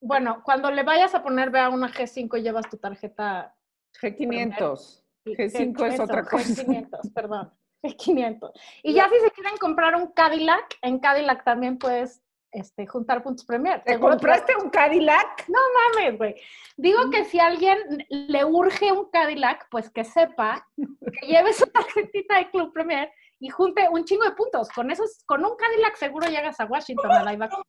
Bueno, 0.01 0.41
cuando 0.43 0.71
le 0.71 0.83
vayas 0.83 1.13
a 1.13 1.21
poner, 1.21 1.51
ve 1.51 1.59
a 1.59 1.69
una 1.69 1.87
G5 1.87 2.39
y 2.39 2.41
llevas 2.41 2.67
tu 2.69 2.77
tarjeta. 2.77 3.55
G500. 4.01 5.03
G5 5.25 5.93
es 5.93 5.99
otra 5.99 6.23
cosa. 6.23 6.63
G500, 6.63 7.13
perdón. 7.13 7.53
500. 7.97 8.51
Y 8.83 8.93
ya 8.93 9.09
si 9.09 9.19
se 9.19 9.31
quieren 9.31 9.57
comprar 9.57 9.95
un 9.95 10.07
Cadillac, 10.07 10.77
en 10.81 10.99
Cadillac 10.99 11.43
también 11.43 11.77
puedes 11.77 12.21
este, 12.51 12.85
juntar 12.85 13.23
puntos 13.23 13.45
Premier. 13.45 13.83
¿Te 13.83 13.99
compraste 13.99 14.55
un 14.55 14.69
Cadillac? 14.69 15.47
No 15.47 15.59
mames, 15.95 16.17
güey. 16.17 16.35
Digo 16.77 17.09
que 17.09 17.25
si 17.25 17.39
a 17.39 17.47
alguien 17.47 17.77
le 18.09 18.45
urge 18.45 18.91
un 18.91 19.09
Cadillac, 19.09 19.67
pues 19.69 19.89
que 19.89 20.03
sepa 20.03 20.67
que 20.75 21.27
lleve 21.27 21.53
su 21.53 21.65
tarjetita 21.67 22.37
de 22.37 22.49
Club 22.51 22.73
Premier 22.73 23.11
y 23.39 23.49
junte 23.49 23.87
un 23.89 24.03
chingo 24.03 24.25
de 24.25 24.31
puntos. 24.31 24.69
Con 24.69 24.91
esos, 24.91 25.23
con 25.25 25.43
un 25.45 25.55
Cadillac 25.55 25.95
seguro 25.95 26.27
llegas 26.27 26.59
a 26.59 26.65
Washington. 26.65 27.09
¿Cómo, 27.49 27.63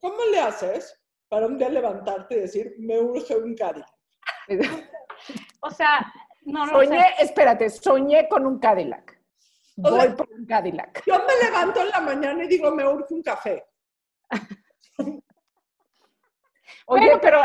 ¿Cómo 0.00 0.24
le 0.30 0.40
haces 0.40 1.00
para 1.28 1.46
un 1.46 1.58
día 1.58 1.68
levantarte 1.68 2.36
y 2.36 2.40
decir, 2.40 2.74
me 2.78 2.98
urge 2.98 3.36
un 3.36 3.54
Cadillac? 3.54 3.92
o 5.60 5.70
sea, 5.70 6.12
no, 6.42 6.66
no 6.66 6.72
Soñé, 6.72 7.04
espérate, 7.18 7.70
soñé 7.70 8.28
con 8.28 8.46
un 8.46 8.58
Cadillac. 8.58 9.18
Voy 9.76 10.08
por 10.10 10.28
un 10.32 10.44
Cadillac. 10.46 11.04
Yo 11.06 11.18
me 11.18 11.44
levanto 11.44 11.80
en 11.80 11.88
la 11.90 12.00
mañana 12.00 12.44
y 12.44 12.48
digo, 12.48 12.70
me 12.72 12.86
urge 12.86 13.14
un 13.14 13.22
café. 13.22 13.64
Oye, 16.86 17.18
pero 17.20 17.40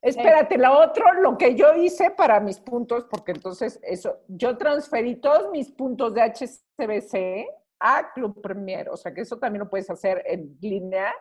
espérate, 0.00 0.56
lo 0.56 0.78
otro, 0.80 1.12
lo 1.14 1.36
que 1.36 1.54
yo 1.54 1.74
hice 1.74 2.10
para 2.10 2.40
mis 2.40 2.58
puntos, 2.58 3.04
porque 3.04 3.32
entonces 3.32 3.78
eso, 3.82 4.20
yo 4.26 4.56
transferí 4.56 5.20
todos 5.20 5.50
mis 5.50 5.70
puntos 5.70 6.14
de 6.14 6.22
HCBC 6.22 7.46
a 7.78 8.12
Club 8.12 8.40
Premier, 8.40 8.88
o 8.88 8.96
sea 8.96 9.12
que 9.12 9.20
eso 9.20 9.38
también 9.38 9.64
lo 9.64 9.70
puedes 9.70 9.90
hacer 9.90 10.22
en 10.26 10.56
línea, 10.60 11.14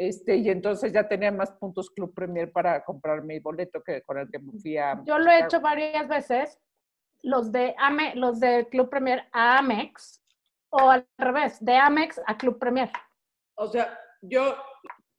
este, 0.00 0.36
y 0.36 0.48
entonces 0.48 0.94
ya 0.94 1.06
tenía 1.06 1.30
más 1.30 1.50
puntos 1.52 1.90
Club 1.90 2.14
Premier 2.14 2.50
para 2.50 2.82
comprar 2.82 3.22
mi 3.22 3.38
boleto 3.38 3.82
que 3.82 4.00
con 4.00 4.16
el 4.16 4.30
que 4.30 4.38
me 4.38 4.52
fui 4.58 4.78
a... 4.78 4.98
Yo 5.04 5.18
lo 5.18 5.30
he 5.30 5.40
hecho 5.40 5.60
varias 5.60 6.08
veces, 6.08 6.58
los 7.20 7.52
de, 7.52 7.74
Ame, 7.76 8.14
los 8.14 8.40
de 8.40 8.66
Club 8.70 8.88
Premier 8.88 9.28
a 9.30 9.58
Amex 9.58 10.22
o 10.70 10.88
al 10.88 11.06
revés, 11.18 11.62
de 11.62 11.76
Amex 11.76 12.18
a 12.26 12.38
Club 12.38 12.58
Premier. 12.58 12.90
O 13.56 13.66
sea, 13.66 13.98
yo, 14.22 14.56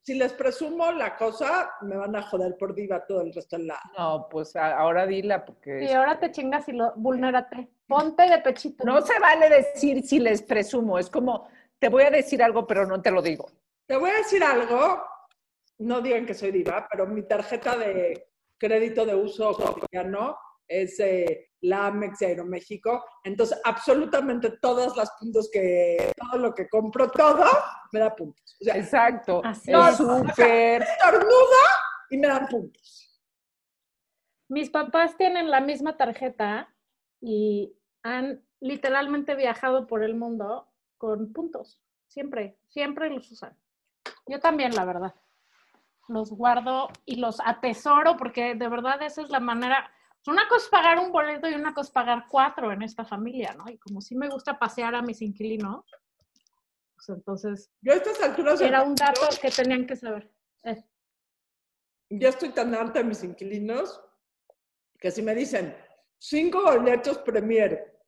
si 0.01 0.15
les 0.15 0.33
presumo 0.33 0.91
la 0.91 1.15
cosa, 1.15 1.71
me 1.81 1.95
van 1.95 2.15
a 2.15 2.23
joder 2.23 2.57
por 2.57 2.73
diva 2.73 3.05
todo 3.05 3.21
el 3.21 3.35
resto 3.35 3.57
del 3.57 3.67
lado. 3.67 3.81
No, 3.95 4.27
pues 4.31 4.55
ahora 4.55 5.05
dila 5.05 5.45
porque... 5.45 5.83
Y 5.83 5.91
ahora 5.91 6.19
te 6.19 6.31
chingas 6.31 6.67
y 6.69 6.71
lo 6.71 6.91
vulnérate. 6.95 7.69
Ponte 7.85 8.27
de 8.27 8.39
pechito. 8.39 8.83
No 8.83 8.99
se 9.01 9.19
vale 9.19 9.47
decir 9.47 10.01
si 10.01 10.17
les 10.17 10.41
presumo, 10.41 10.97
es 10.97 11.07
como, 11.07 11.47
te 11.77 11.87
voy 11.87 12.01
a 12.01 12.09
decir 12.09 12.41
algo, 12.41 12.65
pero 12.65 12.87
no 12.87 12.99
te 12.99 13.11
lo 13.11 13.21
digo. 13.21 13.47
Te 13.91 13.97
voy 13.97 14.09
a 14.09 14.19
decir 14.19 14.41
algo, 14.41 15.03
no 15.79 15.99
digan 15.99 16.25
que 16.25 16.33
soy 16.33 16.51
diva, 16.51 16.87
pero 16.89 17.05
mi 17.07 17.23
tarjeta 17.23 17.75
de 17.75 18.29
crédito 18.57 19.05
de 19.05 19.13
uso 19.13 19.51
cotidiano 19.51 20.37
es 20.65 20.97
eh, 21.01 21.49
la 21.59 21.87
Amex 21.87 22.19
de 22.19 22.27
Aeroméxico. 22.27 23.03
Entonces, 23.21 23.59
absolutamente 23.65 24.51
todas 24.61 24.95
las 24.95 25.11
puntos 25.19 25.49
que, 25.51 26.13
todo 26.15 26.39
lo 26.39 26.55
que 26.55 26.69
compro, 26.69 27.11
todo, 27.11 27.43
me 27.91 27.99
da 27.99 28.15
puntos. 28.15 28.55
Exacto. 28.61 29.41
Así 29.43 29.73
es 29.73 29.97
súper. 29.97 30.83
Estornuda 30.97 31.65
y 32.11 32.17
me 32.17 32.29
dan 32.29 32.47
puntos. 32.47 33.21
Mis 34.47 34.69
papás 34.69 35.17
tienen 35.17 35.51
la 35.51 35.59
misma 35.59 35.97
tarjeta 35.97 36.73
y 37.19 37.75
han 38.03 38.41
literalmente 38.61 39.35
viajado 39.35 39.85
por 39.85 40.01
el 40.01 40.15
mundo 40.15 40.71
con 40.97 41.33
puntos. 41.33 41.83
Siempre, 42.07 42.57
siempre 42.69 43.09
los 43.09 43.29
usan. 43.29 43.60
Yo 44.27 44.39
también, 44.39 44.75
la 44.75 44.85
verdad. 44.85 45.13
Los 46.07 46.31
guardo 46.31 46.89
y 47.05 47.17
los 47.17 47.39
atesoro 47.39 48.17
porque 48.17 48.55
de 48.55 48.67
verdad 48.67 49.01
esa 49.01 49.21
es 49.21 49.29
la 49.29 49.39
manera 49.39 49.91
una 50.27 50.47
cosa 50.47 50.65
es 50.65 50.69
pagar 50.69 50.99
un 50.99 51.11
boleto 51.11 51.49
y 51.49 51.53
una 51.53 51.73
cosa 51.73 51.87
es 51.87 51.91
pagar 51.91 52.25
cuatro 52.29 52.71
en 52.71 52.83
esta 52.83 53.03
familia, 53.03 53.55
¿no? 53.57 53.69
Y 53.69 53.77
como 53.77 54.01
sí 54.01 54.15
me 54.15 54.29
gusta 54.29 54.59
pasear 54.59 54.93
a 54.93 55.01
mis 55.01 55.21
inquilinos, 55.21 55.83
pues 56.95 57.09
entonces... 57.09 57.71
Yo 57.81 57.93
a 57.93 57.95
estas 57.95 58.21
alturas... 58.21 58.61
Era 58.61 58.83
un 58.83 58.93
dato 58.93 59.21
que 59.41 59.49
tenían 59.49 59.87
que 59.87 59.95
saber. 59.95 60.29
Eh. 60.63 60.83
Ya 62.09 62.29
estoy 62.29 62.49
tan 62.49 62.75
alta 62.75 62.99
de 62.99 63.05
mis 63.05 63.23
inquilinos 63.23 63.99
que 64.99 65.09
si 65.09 65.23
me 65.23 65.33
dicen 65.33 65.75
cinco 66.19 66.61
boletos 66.61 67.17
Premier 67.19 67.99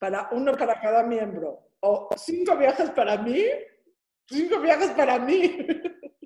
para 0.00 0.28
uno 0.32 0.56
para 0.56 0.80
cada 0.80 1.04
miembro 1.04 1.68
o 1.80 2.08
cinco 2.16 2.56
viajes 2.56 2.90
para 2.90 3.16
mí, 3.18 3.44
cinco 4.30 4.60
viajes 4.60 4.90
para 4.92 5.18
mí. 5.18 5.56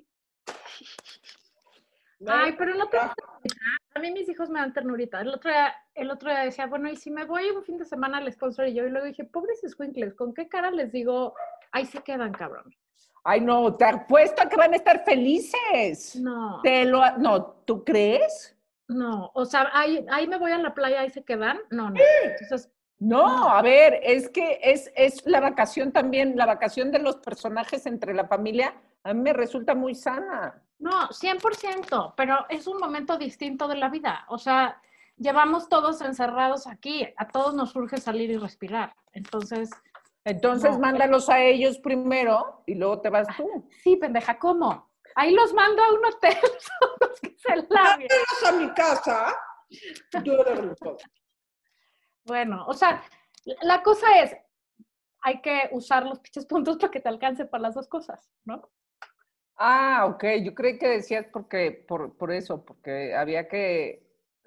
Ay, 2.27 2.55
pero 2.57 2.73
no 2.75 2.87
te 2.87 2.97
a 2.97 3.99
mí 3.99 4.11
mis 4.11 4.27
hijos 4.27 4.49
me 4.49 4.59
dan 4.59 4.73
ternurita. 4.73 5.21
El 5.21 5.29
otro, 5.29 5.49
día, 5.49 5.73
el 5.93 6.11
otro 6.11 6.29
día 6.29 6.39
decía, 6.41 6.67
bueno, 6.67 6.89
y 6.89 6.97
si 6.97 7.09
me 7.11 7.25
voy 7.25 7.49
un 7.49 7.63
fin 7.63 7.77
de 7.77 7.85
semana 7.85 8.17
al 8.17 8.31
sponsor 8.31 8.67
y 8.67 8.73
yo, 8.73 8.85
y 8.85 8.89
luego 8.89 9.05
dije, 9.05 9.23
pobres 9.23 9.63
escuincles, 9.63 10.13
¿con 10.15 10.33
qué 10.33 10.49
cara 10.49 10.69
les 10.69 10.91
digo, 10.91 11.33
ahí 11.71 11.85
se 11.85 12.01
quedan, 12.03 12.33
cabrón? 12.33 12.75
Ay, 13.23 13.41
no, 13.41 13.75
te 13.75 13.85
apuesto 13.85 14.41
a 14.41 14.49
que 14.49 14.57
van 14.57 14.73
a 14.73 14.75
estar 14.75 15.03
felices. 15.05 16.15
No. 16.17 16.61
Te 16.61 16.85
lo, 16.85 17.17
no, 17.17 17.43
¿tú 17.65 17.83
crees? 17.83 18.55
No, 18.87 19.31
o 19.33 19.45
sea, 19.45 19.69
ahí, 19.73 20.05
ahí 20.11 20.27
me 20.27 20.37
voy 20.37 20.51
a 20.51 20.57
la 20.57 20.73
playa, 20.73 21.01
ahí 21.01 21.09
se 21.09 21.23
quedan. 21.23 21.59
No, 21.71 21.89
no. 21.89 21.99
Entonces, 22.23 22.69
No, 22.99 23.49
a 23.49 23.61
ver, 23.61 23.99
es 24.03 24.29
que 24.29 24.59
es, 24.63 24.91
es 24.95 25.25
la 25.25 25.39
vacación 25.39 25.91
también, 25.91 26.37
la 26.37 26.45
vacación 26.45 26.91
de 26.91 26.99
los 26.99 27.17
personajes 27.17 27.85
entre 27.85 28.13
la 28.13 28.25
familia, 28.25 28.73
a 29.03 29.13
mí 29.13 29.21
me 29.21 29.33
resulta 29.33 29.75
muy 29.75 29.95
sana. 29.95 30.63
No, 30.79 31.09
100%, 31.09 32.13
pero 32.15 32.45
es 32.49 32.67
un 32.67 32.79
momento 32.79 33.17
distinto 33.17 33.67
de 33.67 33.75
la 33.75 33.89
vida. 33.89 34.25
O 34.29 34.37
sea, 34.37 34.81
llevamos 35.17 35.69
todos 35.69 36.01
encerrados 36.01 36.67
aquí, 36.67 37.07
a 37.17 37.27
todos 37.27 37.53
nos 37.53 37.71
surge 37.71 37.97
salir 37.97 38.29
y 38.29 38.37
respirar. 38.37 38.95
Entonces... 39.13 39.69
Entonces 40.27 40.71
No, 40.71 40.79
mándalos 40.79 41.29
a 41.29 41.39
ellos 41.39 41.77
primero 41.77 42.63
y 42.65 42.73
luego 42.73 42.99
te 42.99 43.11
vas 43.11 43.27
tú. 43.37 43.69
Sí, 43.83 43.95
pendeja, 43.97 44.39
¿cómo? 44.39 44.89
Ahí 45.13 45.31
los 45.31 45.53
mando 45.53 45.83
a 45.83 45.93
un 45.93 46.05
hotel, 46.05 46.33
son 46.41 46.89
los 46.99 47.19
que 47.19 47.35
se 47.37 47.55
laven. 47.69 48.07
A 48.47 48.51
mi 48.53 48.73
casa, 48.73 49.35
todo. 50.23 50.97
Bueno, 52.25 52.65
o 52.67 52.73
sea, 52.73 53.03
la 53.61 53.83
cosa 53.83 54.19
es, 54.21 54.35
hay 55.21 55.41
que 55.41 55.69
usar 55.71 56.05
los 56.05 56.19
pinches 56.19 56.45
puntos 56.45 56.77
para 56.77 56.91
que 56.91 56.99
te 56.99 57.09
alcance 57.09 57.45
para 57.45 57.63
las 57.63 57.75
dos 57.75 57.87
cosas, 57.87 58.29
¿no? 58.43 58.69
Ah, 59.57 60.05
ok, 60.07 60.23
yo 60.43 60.53
creí 60.53 60.77
que 60.77 60.89
decías 60.89 61.25
porque, 61.31 61.71
por, 61.87 62.17
por 62.17 62.31
eso, 62.31 62.65
porque 62.65 63.15
había 63.15 63.47
que, 63.47 64.05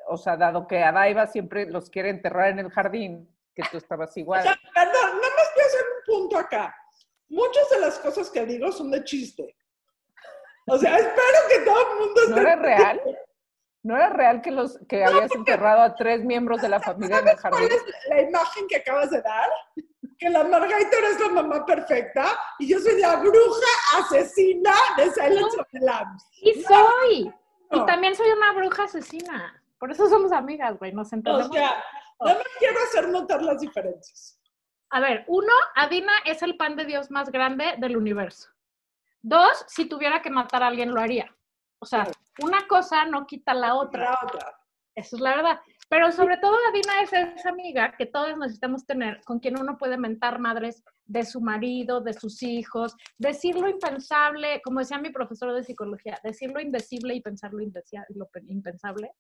o 0.09 0.17
sea, 0.17 0.37
dado 0.37 0.67
que 0.67 0.83
Adaiva 0.83 1.27
siempre 1.27 1.67
los 1.67 1.89
quiere 1.89 2.11
enterrar 2.11 2.51
en 2.51 2.59
el 2.59 2.71
jardín, 2.71 3.35
que 3.55 3.63
tú 3.71 3.79
estabas 3.79 4.15
O 4.17 4.21
igual. 4.21 4.43
sea, 4.43 4.59
perdón, 4.75 5.21
nada 5.21 5.35
más 5.37 5.51
quiero 5.55 5.69
hacer 5.69 5.81
un 5.81 6.05
punto 6.21 6.39
acá. 6.39 6.75
Muchas 7.29 7.71
de 7.71 7.81
las 7.81 7.99
cosas 7.99 8.31
que 8.31 8.45
digo 8.45 8.71
son 8.73 8.91
de 8.91 9.05
chiste. 9.05 9.57
O 10.67 10.77
sea, 10.77 10.97
espero 10.99 11.39
que 11.49 11.65
todo 11.65 11.81
el 11.81 11.99
mundo 11.99 12.21
¿No 12.29 12.37
esté... 12.37 12.41
era 12.41 12.57
real? 12.57 13.19
¿No 13.83 13.97
era 13.97 14.11
real 14.11 14.43
que 14.43 14.51
los 14.51 14.79
que 14.89 15.05
habías 15.05 15.31
enterrado 15.35 15.83
a 15.83 15.95
tres 15.95 16.25
miembros 16.25 16.61
de 16.61 16.69
la 16.69 16.81
familia 16.81 17.21
en 17.21 17.29
el 17.29 17.41
¿Cuál 17.41 17.53
jardín? 17.55 17.69
es 17.73 18.09
la 18.09 18.23
imagen 18.23 18.67
que 18.69 18.77
acabas 18.77 19.11
de 19.11 19.23
dar? 19.23 19.49
Que 20.19 20.29
la 20.31 20.43
Margarita 20.45 20.97
es 21.11 21.21
la 21.21 21.29
mamá 21.29 21.65
perfecta 21.65 22.27
y 22.59 22.69
yo 22.69 22.81
soy 22.81 23.01
la 23.01 23.17
bruja 23.17 24.01
asesina 24.01 24.75
de 24.97 25.11
Silence 25.13 25.61
of 25.61 25.67
the 25.71 25.79
Lambs. 25.81 26.27
Y 26.43 26.61
soy. 26.63 27.33
No. 27.71 27.83
Y 27.83 27.87
también 27.87 28.17
soy 28.17 28.31
una 28.33 28.53
bruja 28.53 28.85
asesina. 28.85 29.63
Por 29.79 29.93
eso 29.93 30.09
somos 30.09 30.33
amigas, 30.33 30.77
güey, 30.79 30.93
nos 30.93 31.13
O 31.13 31.17
entendemos. 31.17 31.53
sea, 31.53 31.83
nada 32.21 32.35
más 32.39 32.47
quiero 32.59 32.79
hacer 32.83 33.09
notar 33.11 33.43
las 33.43 33.61
diferencias. 33.61 34.41
A 34.91 35.01
ver, 35.01 35.25
uno, 35.29 35.53
Adina 35.77 36.13
es 36.25 36.43
el 36.43 36.57
pan 36.57 36.75
de 36.75 36.85
Dios 36.85 37.11
más 37.13 37.31
grande 37.31 37.75
del 37.79 37.97
universo. 37.97 38.49
Dos, 39.23 39.65
si 39.69 39.85
tuviera 39.85 40.21
que 40.23 40.31
matar 40.31 40.63
a 40.63 40.67
alguien, 40.67 40.93
lo 40.93 41.01
haría. 41.01 41.33
O 41.79 41.87
sea, 41.87 42.09
una 42.43 42.67
cosa 42.67 43.05
no 43.07 43.27
quita 43.27 43.55
la 43.55 43.75
otra. 43.75 44.05
La 44.05 44.19
otra. 44.23 44.55
Eso 44.95 45.17
es 45.17 45.23
la 45.23 45.37
verdad. 45.37 45.61
Pero 45.89 46.13
sobre 46.13 46.37
todo 46.37 46.55
Adina 46.69 47.03
es 47.03 47.13
esa 47.13 47.49
amiga 47.51 47.95
que 47.97 48.05
todos 48.05 48.37
necesitamos 48.37 48.85
tener, 48.85 49.23
con 49.25 49.39
quien 49.39 49.59
uno 49.59 49.79
puede 49.79 49.97
mentar 49.97 50.39
madres 50.39 50.85
de 51.07 51.25
su 51.25 51.41
marido, 51.41 52.01
de 52.01 52.13
sus 52.13 52.43
hijos, 52.43 52.95
decir 53.17 53.57
lo 53.57 53.69
impensable, 53.69 54.61
como 54.63 54.81
decía 54.81 54.99
mi 54.99 55.11
profesor 55.11 55.55
de 55.55 55.63
psicología, 55.63 56.19
decir 56.23 56.51
lo 56.51 56.61
indecible 56.61 57.15
y 57.15 57.23
pensar 57.23 57.53
lo, 57.55 57.61
lo 58.11 58.27
pe- 58.29 58.43
impensable. 58.49 59.13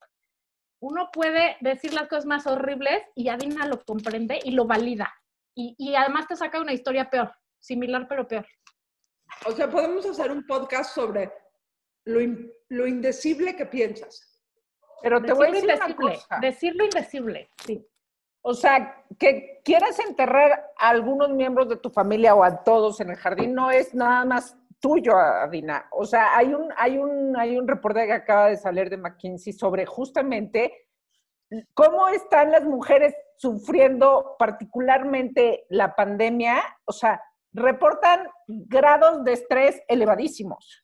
Uno 0.80 1.08
puede 1.12 1.56
decir 1.60 1.94
las 1.94 2.08
cosas 2.08 2.26
más 2.26 2.46
horribles 2.46 3.02
y 3.14 3.28
Adina 3.28 3.66
lo 3.66 3.80
comprende 3.82 4.38
y 4.44 4.50
lo 4.50 4.66
valida. 4.66 5.12
Y, 5.56 5.74
y 5.78 5.94
además 5.94 6.26
te 6.28 6.36
saca 6.36 6.60
una 6.60 6.74
historia 6.74 7.08
peor, 7.08 7.32
similar 7.58 8.06
pero 8.08 8.28
peor. 8.28 8.46
O 9.46 9.52
sea, 9.52 9.70
podemos 9.70 10.04
hacer 10.04 10.30
un 10.30 10.46
podcast 10.46 10.94
sobre 10.94 11.32
lo, 12.04 12.20
in- 12.20 12.52
lo 12.68 12.86
indecible 12.86 13.56
que 13.56 13.66
piensas. 13.66 14.24
Pero 15.02 15.22
te 15.22 15.32
voy 15.32 15.48
a 15.48 15.50
Decir 15.52 15.64
una 15.64 15.74
indecible, 15.74 16.14
cosa. 16.14 16.38
decir 16.40 16.74
lo 16.76 16.84
indecible, 16.84 17.50
sí. 17.64 17.86
O 18.42 18.54
sea, 18.54 19.04
que 19.18 19.60
quieras 19.64 19.98
enterrar 19.98 20.70
a 20.78 20.88
algunos 20.88 21.30
miembros 21.30 21.68
de 21.68 21.76
tu 21.76 21.90
familia 21.90 22.34
o 22.34 22.42
a 22.42 22.62
todos 22.64 23.00
en 23.00 23.10
el 23.10 23.16
jardín 23.16 23.52
no 23.54 23.70
es 23.70 23.94
nada 23.94 24.24
más 24.24 24.56
tuyo, 24.80 25.16
Adina. 25.16 25.86
O 25.90 26.04
sea, 26.06 26.36
hay 26.36 26.54
un, 26.54 26.72
hay 26.76 26.98
un, 26.98 27.36
hay 27.36 27.58
un 27.58 27.66
reporte 27.68 28.06
que 28.06 28.12
acaba 28.12 28.48
de 28.48 28.56
salir 28.56 28.88
de 28.90 28.96
McKinsey 28.96 29.52
sobre 29.52 29.86
justamente 29.86 30.88
cómo 31.74 32.08
están 32.08 32.52
las 32.52 32.64
mujeres 32.64 33.14
sufriendo 33.36 34.36
particularmente 34.38 35.64
la 35.68 35.94
pandemia. 35.94 36.62
O 36.86 36.92
sea, 36.92 37.20
reportan 37.52 38.28
grados 38.46 39.24
de 39.24 39.32
estrés 39.32 39.82
elevadísimos. 39.88 40.82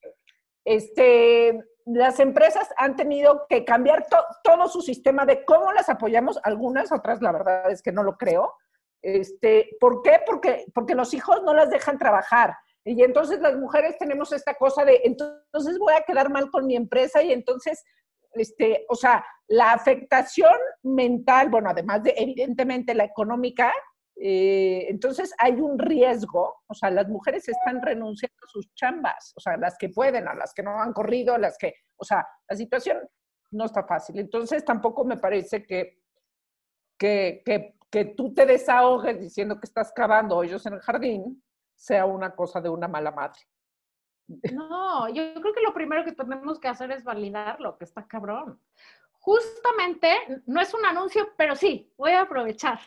Este, 0.64 1.62
las 1.86 2.18
empresas 2.20 2.68
han 2.76 2.96
tenido 2.96 3.46
que 3.48 3.64
cambiar 3.64 4.06
to- 4.08 4.24
todo 4.42 4.68
su 4.68 4.80
sistema 4.80 5.26
de 5.26 5.44
cómo 5.44 5.72
las 5.72 5.88
apoyamos, 5.88 6.38
algunas, 6.42 6.90
otras 6.92 7.20
la 7.20 7.32
verdad 7.32 7.70
es 7.70 7.82
que 7.82 7.92
no 7.92 8.02
lo 8.02 8.16
creo. 8.16 8.54
Este, 9.02 9.76
¿Por 9.80 10.00
qué? 10.02 10.20
Porque, 10.24 10.64
porque 10.74 10.94
los 10.94 11.12
hijos 11.12 11.42
no 11.44 11.52
las 11.52 11.68
dejan 11.70 11.98
trabajar. 11.98 12.56
Y 12.86 13.02
entonces 13.02 13.40
las 13.40 13.56
mujeres 13.56 13.96
tenemos 13.98 14.32
esta 14.32 14.54
cosa 14.54 14.84
de, 14.84 15.00
entonces 15.04 15.78
voy 15.78 15.94
a 15.94 16.02
quedar 16.04 16.30
mal 16.30 16.50
con 16.50 16.66
mi 16.66 16.76
empresa 16.76 17.22
y 17.22 17.32
entonces, 17.32 17.82
este, 18.32 18.84
o 18.88 18.94
sea, 18.94 19.24
la 19.46 19.72
afectación 19.72 20.54
mental, 20.82 21.48
bueno, 21.50 21.70
además 21.70 22.02
de 22.02 22.14
evidentemente 22.16 22.94
la 22.94 23.04
económica, 23.04 23.72
eh, 24.16 24.86
entonces 24.88 25.34
hay 25.38 25.60
un 25.60 25.78
riesgo, 25.78 26.62
o 26.66 26.74
sea, 26.74 26.90
las 26.90 27.08
mujeres 27.08 27.48
están 27.48 27.82
renunciando 27.82 28.36
a 28.44 28.48
sus 28.48 28.72
chambas, 28.74 29.32
o 29.36 29.40
sea, 29.40 29.56
las 29.56 29.76
que 29.78 29.88
pueden, 29.88 30.28
a 30.28 30.34
las 30.34 30.54
que 30.54 30.62
no 30.62 30.80
han 30.80 30.92
corrido, 30.92 31.36
las 31.36 31.58
que, 31.58 31.74
o 31.96 32.04
sea, 32.04 32.26
la 32.48 32.56
situación 32.56 32.98
no 33.50 33.64
está 33.64 33.84
fácil. 33.84 34.18
Entonces 34.18 34.64
tampoco 34.64 35.04
me 35.04 35.16
parece 35.16 35.64
que, 35.64 36.02
que, 36.98 37.42
que, 37.44 37.76
que 37.90 38.04
tú 38.06 38.32
te 38.32 38.46
desahogues 38.46 39.20
diciendo 39.20 39.58
que 39.58 39.66
estás 39.66 39.92
cavando 39.92 40.36
hoyos 40.36 40.64
en 40.66 40.74
el 40.74 40.80
jardín 40.80 41.42
sea 41.74 42.06
una 42.06 42.34
cosa 42.34 42.60
de 42.60 42.68
una 42.68 42.88
mala 42.88 43.10
madre. 43.10 43.40
No, 44.52 45.08
yo 45.08 45.34
creo 45.34 45.52
que 45.52 45.60
lo 45.60 45.74
primero 45.74 46.04
que 46.04 46.12
tenemos 46.12 46.58
que 46.58 46.68
hacer 46.68 46.90
es 46.92 47.04
validar 47.04 47.60
lo 47.60 47.76
que 47.76 47.84
está 47.84 48.06
cabrón. 48.06 48.60
Justamente, 49.20 50.08
no 50.46 50.60
es 50.60 50.72
un 50.74 50.84
anuncio, 50.84 51.28
pero 51.36 51.56
sí, 51.56 51.92
voy 51.96 52.12
a 52.12 52.22
aprovechar. 52.22 52.78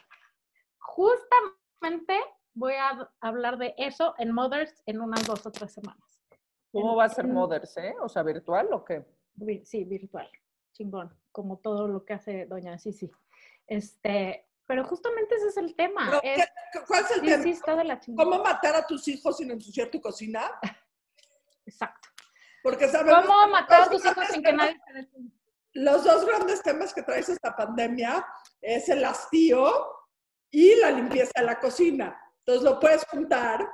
Justamente 0.87 2.17
voy 2.53 2.73
a 2.73 3.09
hablar 3.21 3.57
de 3.57 3.75
eso 3.77 4.15
en 4.17 4.33
Mothers 4.33 4.81
en 4.85 5.01
unas 5.01 5.25
dos 5.27 5.45
o 5.45 5.51
tres 5.51 5.73
semanas. 5.73 6.01
¿Cómo 6.71 6.95
va 6.95 7.05
a 7.05 7.09
ser 7.09 7.25
En- 7.25 7.33
Mothers, 7.33 7.75
eh? 7.77 7.93
O 8.01 8.09
sea, 8.09 8.23
virtual 8.23 8.69
o 8.71 8.83
qué? 8.85 9.05
Vi- 9.35 9.65
Sí, 9.65 9.83
virtual. 9.83 10.29
Chingón. 10.73 11.13
Como 11.31 11.57
todo 11.57 11.87
lo 11.87 12.05
que 12.05 12.13
hace 12.13 12.45
Doña 12.45 12.77
Sisi. 12.79 13.11
Este, 13.67 14.47
pero 14.65 14.85
justamente 14.85 15.35
ese 15.35 15.47
es 15.49 15.57
el 15.57 15.75
tema. 15.75 16.05
Pero, 16.05 16.21
Es, 16.23 16.45
¿qué- 16.73 16.79
¿Cuál 16.87 17.03
es 17.03 17.11
el 17.11 17.19
sí, 17.21 17.25
tema? 17.27 17.43
sí, 17.43 17.49
está 17.51 17.75
de 17.75 17.83
la 17.83 17.99
chingada. 17.99 18.29
¿Cómo 18.29 18.43
matar 18.43 18.75
a 18.75 18.87
tus 18.87 19.07
hijos 19.07 19.37
sin 19.37 19.51
ensuciar 19.51 19.89
tu 19.91 19.99
cocina? 20.01 20.49
Exacto. 21.65 22.07
Porque 22.63 22.87
sabemos 22.87 23.25
¿Cómo 23.25 23.47
matar 23.49 23.81
a 23.81 23.85
los 23.85 23.89
tus 23.91 24.03
dos 24.03 24.11
hijos 24.13 24.27
sin 24.29 24.41
grandes 24.41 24.67
que 24.67 24.75
temas- 24.75 24.93
nadie 24.93 25.07
se? 25.11 25.37
Los 25.73 26.03
dos 26.03 26.25
grandes 26.25 26.63
temas 26.63 26.93
que 26.93 27.03
traes 27.03 27.29
esta 27.29 27.55
pandemia 27.55 28.25
es 28.61 28.89
el 28.89 29.05
hastío 29.05 29.69
y 30.51 30.75
la 30.75 30.91
limpieza 30.91 31.31
de 31.35 31.45
la 31.45 31.59
cocina. 31.59 32.19
Entonces 32.39 32.63
lo 32.63 32.79
puedes 32.79 33.03
juntar. 33.05 33.67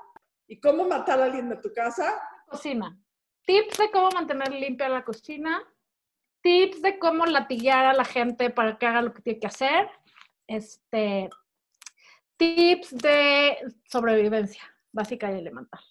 ¿Y 0.47 0.59
cómo 0.59 0.85
matar 0.87 1.19
a 1.21 1.25
alguien 1.25 1.49
de 1.49 1.57
tu 1.57 1.71
casa? 1.73 2.21
Cocina. 2.47 2.97
Tips 3.45 3.77
de 3.77 3.91
cómo 3.91 4.09
mantener 4.11 4.51
limpia 4.51 4.89
la 4.89 5.03
cocina. 5.03 5.61
Tips 6.41 6.81
de 6.81 6.99
cómo 6.99 7.25
latiguear 7.25 7.85
a 7.85 7.93
la 7.93 8.05
gente 8.05 8.49
para 8.49 8.77
que 8.77 8.85
haga 8.85 9.01
lo 9.01 9.13
que 9.13 9.21
tiene 9.21 9.39
que 9.39 9.47
hacer. 9.47 9.89
Este, 10.47 11.29
tips 12.37 12.97
de 12.97 13.57
sobrevivencia 13.89 14.63
básica 14.91 15.31
y 15.31 15.39
elemental. 15.39 15.81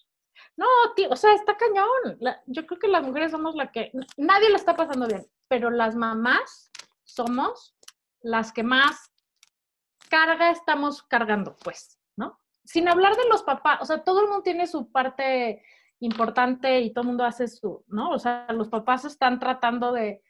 No, 0.55 0.67
ti- 0.95 1.07
o 1.09 1.15
sea, 1.15 1.33
está 1.33 1.57
cañón. 1.57 2.19
Yo 2.45 2.65
creo 2.67 2.79
que 2.79 2.87
las 2.87 3.03
mujeres 3.03 3.31
somos 3.31 3.55
la 3.55 3.71
que 3.71 3.91
nadie 4.17 4.49
la 4.49 4.57
está 4.57 4.75
pasando 4.75 5.07
bien, 5.07 5.25
pero 5.47 5.69
las 5.71 5.95
mamás 5.95 6.71
somos 7.03 7.75
las 8.21 8.51
que 8.53 8.63
más 8.63 9.11
carga 10.13 10.51
estamos 10.51 11.01
cargando, 11.01 11.55
pues, 11.63 11.99
¿no? 12.15 12.39
Sin 12.63 12.87
hablar 12.87 13.15
de 13.15 13.27
los 13.29 13.41
papás, 13.41 13.79
o 13.81 13.85
sea, 13.85 14.03
todo 14.03 14.21
el 14.21 14.27
mundo 14.27 14.43
tiene 14.43 14.67
su 14.67 14.91
parte 14.91 15.63
importante 16.01 16.81
y 16.81 16.93
todo 16.93 17.01
el 17.01 17.07
mundo 17.07 17.25
hace 17.25 17.47
su, 17.47 17.83
¿no? 17.87 18.11
O 18.11 18.19
sea, 18.19 18.45
los 18.49 18.69
papás 18.69 19.05
están 19.05 19.39
tratando 19.39 19.91
de 19.91 20.21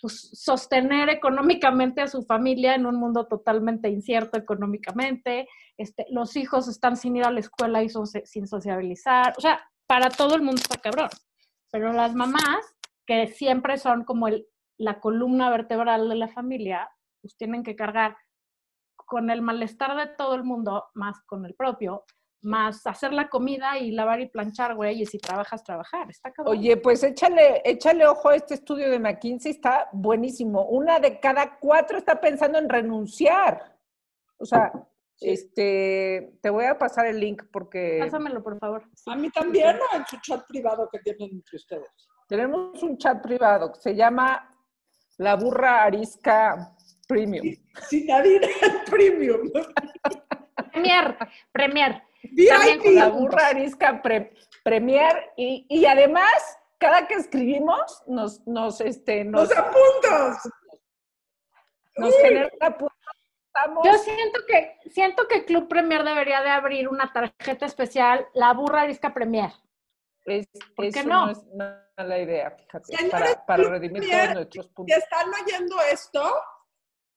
pues, 0.00 0.30
sostener 0.32 1.10
económicamente 1.10 2.00
a 2.00 2.06
su 2.06 2.22
familia 2.22 2.74
en 2.74 2.86
un 2.86 2.96
mundo 2.96 3.26
totalmente 3.26 3.90
incierto 3.90 4.38
económicamente. 4.38 5.46
Este, 5.76 6.06
los 6.10 6.34
hijos 6.36 6.66
están 6.66 6.96
sin 6.96 7.16
ir 7.16 7.24
a 7.24 7.30
la 7.30 7.40
escuela 7.40 7.82
y 7.82 7.90
sin 8.24 8.48
sociabilizar. 8.48 9.34
O 9.36 9.40
sea, 9.42 9.60
para 9.86 10.08
todo 10.08 10.34
el 10.34 10.40
mundo 10.40 10.62
está 10.62 10.78
cabrón. 10.78 11.10
Pero 11.70 11.92
las 11.92 12.14
mamás, 12.14 12.74
que 13.04 13.26
siempre 13.26 13.76
son 13.76 14.04
como 14.04 14.28
el, 14.28 14.46
la 14.78 14.98
columna 14.98 15.50
vertebral 15.50 16.08
de 16.08 16.14
la 16.14 16.28
familia, 16.28 16.88
pues 17.20 17.36
tienen 17.36 17.62
que 17.62 17.76
cargar 17.76 18.16
con 19.10 19.28
el 19.28 19.42
malestar 19.42 19.96
de 19.96 20.14
todo 20.14 20.36
el 20.36 20.44
mundo, 20.44 20.84
más 20.94 21.20
con 21.26 21.44
el 21.44 21.54
propio, 21.54 22.04
más 22.42 22.86
hacer 22.86 23.12
la 23.12 23.28
comida 23.28 23.76
y 23.76 23.90
lavar 23.90 24.20
y 24.20 24.28
planchar, 24.28 24.76
güey, 24.76 25.02
y 25.02 25.06
si 25.06 25.18
trabajas, 25.18 25.64
trabajar. 25.64 26.08
Está 26.08 26.30
cabrón. 26.32 26.56
Oye, 26.56 26.76
pues 26.76 27.02
échale, 27.02 27.60
échale 27.64 28.06
ojo 28.06 28.28
a 28.28 28.36
este 28.36 28.54
estudio 28.54 28.88
de 28.88 29.00
McKinsey, 29.00 29.50
está 29.50 29.88
buenísimo. 29.92 30.64
Una 30.66 31.00
de 31.00 31.18
cada 31.18 31.58
cuatro 31.58 31.98
está 31.98 32.20
pensando 32.20 32.58
en 32.58 32.68
renunciar. 32.68 33.76
O 34.38 34.46
sea, 34.46 34.72
Este, 35.20 36.38
te 36.40 36.48
voy 36.48 36.64
a 36.64 36.78
pasar 36.78 37.04
el 37.06 37.18
link 37.20 37.42
porque 37.52 37.98
Pásamelo, 38.00 38.42
por 38.42 38.58
favor. 38.58 38.84
Sí. 38.94 39.10
A 39.10 39.16
mí 39.16 39.28
también, 39.30 39.76
o 39.76 39.96
en 39.96 40.06
su 40.06 40.16
chat 40.22 40.46
privado 40.46 40.88
que 40.90 41.00
tienen 41.00 41.30
entre 41.32 41.56
ustedes. 41.56 41.90
tenemos 42.28 42.80
un 42.82 42.96
chat 42.96 43.20
privado 43.20 43.72
que 43.72 43.80
se 43.80 43.94
llama 43.94 44.48
La 45.18 45.34
Burra 45.34 45.82
Arisca 45.82 46.74
Premium. 47.14 47.56
Sinadina 47.88 48.48
Premium. 48.90 49.50
Premier, 50.72 51.16
Premier. 51.52 52.02
También 52.48 52.80
VIP. 52.80 52.94
La 52.94 53.10
con 53.10 53.18
Burra 53.20 53.46
Arisca 53.48 54.02
Pre- 54.02 54.32
Premier 54.62 55.32
y, 55.36 55.66
y 55.68 55.86
además 55.86 56.30
cada 56.78 57.06
que 57.08 57.14
escribimos 57.14 58.02
nos, 58.06 58.46
nos, 58.46 58.80
este, 58.80 59.24
nos, 59.24 59.48
Los 59.48 59.58
apuntos. 59.58 60.36
nos 61.96 62.16
genera 62.18 62.50
puntos. 62.78 62.96
Estamos- 63.52 63.84
Yo 63.86 63.92
siento 63.98 64.40
que, 64.46 64.76
siento 64.90 65.26
que 65.28 65.44
Club 65.44 65.66
Premier 65.68 66.04
debería 66.04 66.40
de 66.42 66.50
abrir 66.50 66.88
una 66.88 67.12
tarjeta 67.12 67.66
especial, 67.66 68.26
la 68.34 68.52
burra 68.54 68.84
disca 68.86 69.12
Premier. 69.12 69.50
Es, 70.24 70.46
¿Por 70.76 70.90
qué 70.92 71.02
no? 71.02 71.26
no? 71.26 71.32
es 71.32 71.38
mala 71.96 72.18
idea, 72.18 72.50
fíjate, 72.52 72.96
Señores, 72.96 73.10
para, 73.36 73.46
para 73.46 73.68
redimir 73.70 74.08
todos 74.08 74.34
nuestros 74.34 74.66
Si 74.66 74.72
puntos. 74.72 74.96
están 74.96 75.26
oyendo 75.42 75.76
esto, 75.90 76.32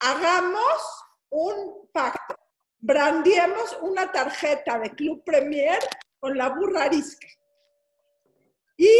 hagamos 0.04 1.04
un 1.30 1.88
pacto. 1.92 2.36
Brandiemos 2.78 3.78
una 3.80 4.12
tarjeta 4.12 4.78
de 4.78 4.90
Club 4.90 5.24
Premier 5.24 5.78
con 6.18 6.36
la 6.36 6.50
burra 6.50 6.84
arisca. 6.84 7.26
Y 8.76 8.90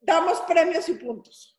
damos 0.00 0.40
premios 0.42 0.88
y 0.88 0.94
puntos. 0.94 1.56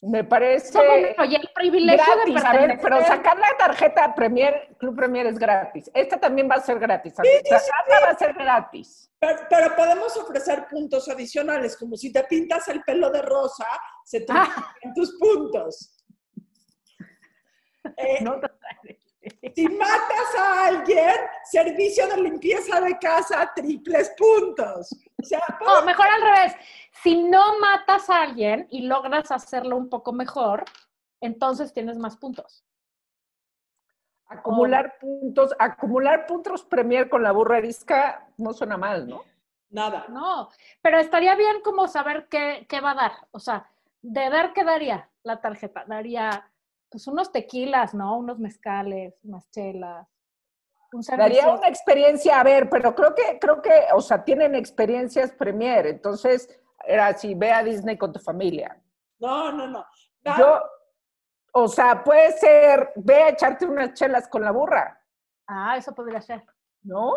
Me 0.00 0.22
parece 0.22 0.78
No, 0.78 0.84
bueno, 0.84 1.24
y 1.24 1.34
el 1.34 1.50
privilegio 1.52 2.04
gratis, 2.14 2.34
de 2.34 2.46
a 2.46 2.52
ver, 2.52 2.78
pero 2.80 3.04
sacar 3.04 3.36
la 3.36 3.56
tarjeta 3.58 4.14
Premier, 4.14 4.76
Club 4.78 4.94
Premier 4.94 5.26
es 5.26 5.36
gratis. 5.40 5.90
Esta 5.92 6.20
también 6.20 6.48
va 6.48 6.54
a 6.54 6.60
ser 6.60 6.78
gratis. 6.78 7.14
Sacarla 7.14 8.06
va 8.06 8.10
a 8.10 8.16
ser 8.16 8.32
gratis. 8.34 9.10
Pero, 9.18 9.40
pero 9.50 9.74
podemos 9.74 10.16
ofrecer 10.16 10.68
puntos 10.70 11.08
adicionales, 11.08 11.76
como 11.76 11.96
si 11.96 12.12
te 12.12 12.22
pintas 12.24 12.68
el 12.68 12.80
pelo 12.82 13.10
de 13.10 13.22
rosa, 13.22 13.66
se 14.04 14.20
te 14.20 14.32
Ah. 14.32 14.72
tus 14.94 15.18
puntos. 15.18 15.97
Eh, 17.98 18.22
¿no? 18.22 18.40
Si 19.54 19.68
matas 19.68 20.34
a 20.38 20.66
alguien, 20.68 21.16
servicio 21.44 22.06
de 22.06 22.22
limpieza 22.22 22.80
de 22.80 22.98
casa, 22.98 23.52
triples 23.54 24.10
puntos. 24.16 24.92
O 25.20 25.24
sea, 25.24 25.42
No, 25.60 25.84
mejor 25.84 26.06
al 26.06 26.22
revés. 26.22 26.54
Si 27.02 27.22
no 27.24 27.58
matas 27.58 28.08
a 28.08 28.22
alguien 28.22 28.66
y 28.70 28.82
logras 28.82 29.30
hacerlo 29.30 29.76
un 29.76 29.88
poco 29.88 30.12
mejor, 30.12 30.64
entonces 31.20 31.72
tienes 31.72 31.98
más 31.98 32.16
puntos. 32.16 32.64
Acumular 34.28 34.98
puntos, 35.00 35.54
acumular 35.58 36.26
puntos 36.26 36.62
Premier 36.64 37.08
con 37.08 37.22
la 37.22 37.32
burra 37.32 37.56
arisca 37.56 38.28
no 38.36 38.52
suena 38.52 38.76
mal, 38.76 39.08
¿no? 39.08 39.24
nada. 39.70 40.06
No, 40.08 40.48
pero 40.80 40.98
estaría 40.98 41.34
bien 41.34 41.60
como 41.62 41.88
saber 41.88 42.28
qué, 42.28 42.66
qué 42.68 42.80
va 42.80 42.92
a 42.92 42.94
dar. 42.94 43.12
O 43.32 43.38
sea, 43.38 43.70
de 44.02 44.30
dar, 44.30 44.52
¿qué 44.52 44.64
daría 44.64 45.08
la 45.22 45.40
tarjeta? 45.40 45.84
Daría 45.86 46.50
pues 46.90 47.06
unos 47.06 47.32
tequilas, 47.32 47.94
¿no? 47.94 48.18
Unos 48.18 48.38
mezcales, 48.38 49.14
unas 49.24 49.50
chelas. 49.50 50.08
Un 50.92 51.02
Daría 51.02 51.48
una 51.52 51.68
experiencia, 51.68 52.40
a 52.40 52.44
ver, 52.44 52.70
pero 52.70 52.94
creo 52.94 53.14
que, 53.14 53.38
creo 53.38 53.60
que, 53.60 53.70
o 53.92 54.00
sea, 54.00 54.24
tienen 54.24 54.54
experiencias 54.54 55.32
Premier, 55.32 55.86
entonces 55.86 56.48
era 56.86 57.08
así, 57.08 57.34
ve 57.34 57.52
a 57.52 57.62
Disney 57.62 57.98
con 57.98 58.10
tu 58.10 58.18
familia. 58.18 58.80
No, 59.18 59.52
no, 59.52 59.66
no. 59.66 59.84
Yo, 60.38 60.62
o 61.52 61.68
sea, 61.68 62.02
puede 62.02 62.32
ser, 62.32 62.92
ve 62.96 63.22
a 63.22 63.28
echarte 63.28 63.66
unas 63.66 63.92
chelas 63.92 64.28
con 64.28 64.42
la 64.42 64.50
burra, 64.50 64.98
Ah, 65.46 65.76
eso 65.78 65.94
podría 65.94 66.20
ser. 66.20 66.44
¿no? 66.82 67.12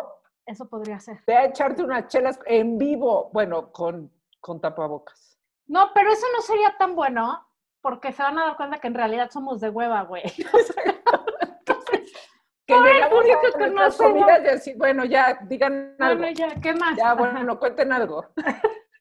Eso 0.45 0.67
podría 0.67 0.99
ser. 0.99 1.21
Ve 1.27 1.35
a 1.35 1.45
echarte 1.45 1.83
unas 1.83 2.07
chelas 2.07 2.39
en 2.45 2.77
vivo, 2.77 3.29
bueno, 3.33 3.71
con, 3.71 4.11
con 4.39 4.59
tapabocas. 4.59 5.39
No, 5.67 5.91
pero 5.93 6.11
eso 6.11 6.25
no 6.35 6.41
sería 6.41 6.75
tan 6.77 6.95
bueno 6.95 7.45
porque 7.81 8.13
se 8.13 8.23
van 8.23 8.37
a 8.39 8.45
dar 8.45 8.57
cuenta 8.57 8.79
que 8.79 8.87
en 8.87 8.93
realidad 8.93 9.29
somos 9.31 9.59
de 9.59 9.69
hueva, 9.69 10.03
güey. 10.03 10.23
Que 12.65 12.75
Ay, 12.75 12.93
llegamos 12.93 13.25
a 13.25 13.27
nuestras 13.27 13.53
conocedor. 13.55 14.11
comidas 14.11 14.41
y 14.43 14.47
así, 14.47 14.73
bueno, 14.75 15.03
ya, 15.03 15.39
digan 15.47 15.95
algo. 15.99 16.19
Bueno, 16.19 16.33
ya, 16.33 16.55
¿qué 16.61 16.73
más? 16.73 16.95
Ya, 16.97 17.13
bueno, 17.15 17.59
cuenten 17.59 17.91
algo. 17.91 18.25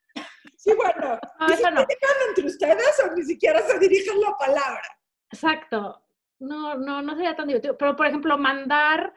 Sí, 0.57 0.75
bueno. 0.75 1.19
No, 1.39 1.49
ni 1.49 1.63
no. 1.63 1.87
entre 2.29 2.45
ustedes 2.45 3.03
o 3.03 3.15
ni 3.15 3.23
siquiera 3.23 3.63
se 3.63 3.79
dirigen 3.79 4.21
la 4.21 4.37
palabra. 4.37 4.83
Exacto. 5.33 6.03
No, 6.39 6.75
no, 6.75 7.01
no 7.01 7.15
sería 7.15 7.35
tan 7.35 7.47
divertido. 7.47 7.79
Pero, 7.79 7.97
por 7.97 8.07
ejemplo, 8.07 8.37
mandar, 8.37 9.15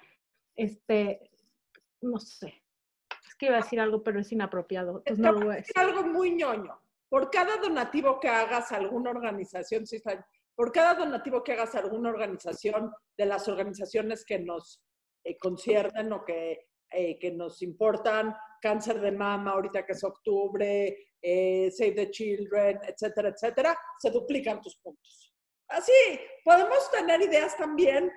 este, 0.56 1.30
no 1.99 2.17
sé. 2.17 2.63
Es 3.28 3.36
que 3.36 3.47
iba 3.47 3.56
a 3.56 3.62
decir 3.62 3.82
algo, 3.82 4.04
pero 4.04 4.21
es 4.21 4.32
inapropiado. 4.32 4.99
Entonces 4.99 5.19
no 5.19 5.34
lo 5.34 5.39
voy 5.41 5.56
a 5.56 5.58
decir. 5.58 5.78
algo 5.78 6.04
muy 6.04 6.32
ñoño. 6.32 6.80
Por 7.13 7.30
cada 7.30 7.58
donativo 7.58 8.19
que 8.19 8.28
hagas 8.28 8.71
a 8.71 8.78
alguna 8.78 9.12
organización, 9.12 9.84
por 10.56 10.71
cada 10.71 10.95
donativo 10.95 11.43
que 11.43 11.54
hagas 11.54 11.76
a 11.76 11.80
alguna 11.82 12.10
organización 12.10 12.91
de 13.15 13.28
las 13.28 13.47
organizaciones 13.47 14.26
que 14.26 14.39
nos 14.39 14.82
eh, 15.23 15.38
conciernen 15.38 16.12
o 16.12 16.26
que, 16.26 16.69
eh, 16.89 17.19
que 17.19 17.30
nos 17.30 17.62
importan, 17.62 18.36
cáncer 18.60 18.99
de 18.99 19.12
mama, 19.12 19.52
ahorita 19.52 19.86
que 19.86 19.91
es 19.91 20.04
octubre, 20.04 20.97
eh, 21.21 21.69
Save 21.69 21.91
the 21.91 22.10
Children, 22.10 22.80
etcétera, 22.82 23.30
etcétera, 23.30 23.78
se 23.99 24.10
duplican 24.10 24.60
tus 24.60 24.76
puntos. 24.78 25.36
Así, 25.67 26.19
podemos 26.43 26.89
tener 26.89 27.21
ideas 27.21 27.56
también 27.56 28.12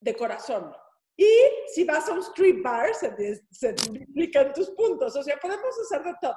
de 0.00 0.16
corazón. 0.16 0.74
Y 1.14 1.28
si 1.74 1.84
vas 1.84 2.08
a 2.08 2.14
un 2.14 2.20
street 2.20 2.62
bar, 2.62 2.94
se, 2.94 3.44
se 3.50 3.72
duplican 3.74 4.54
tus 4.54 4.70
puntos. 4.70 5.14
O 5.14 5.22
sea, 5.22 5.36
podemos 5.36 5.78
hacer 5.78 6.02
de 6.04 6.14
todo. 6.22 6.36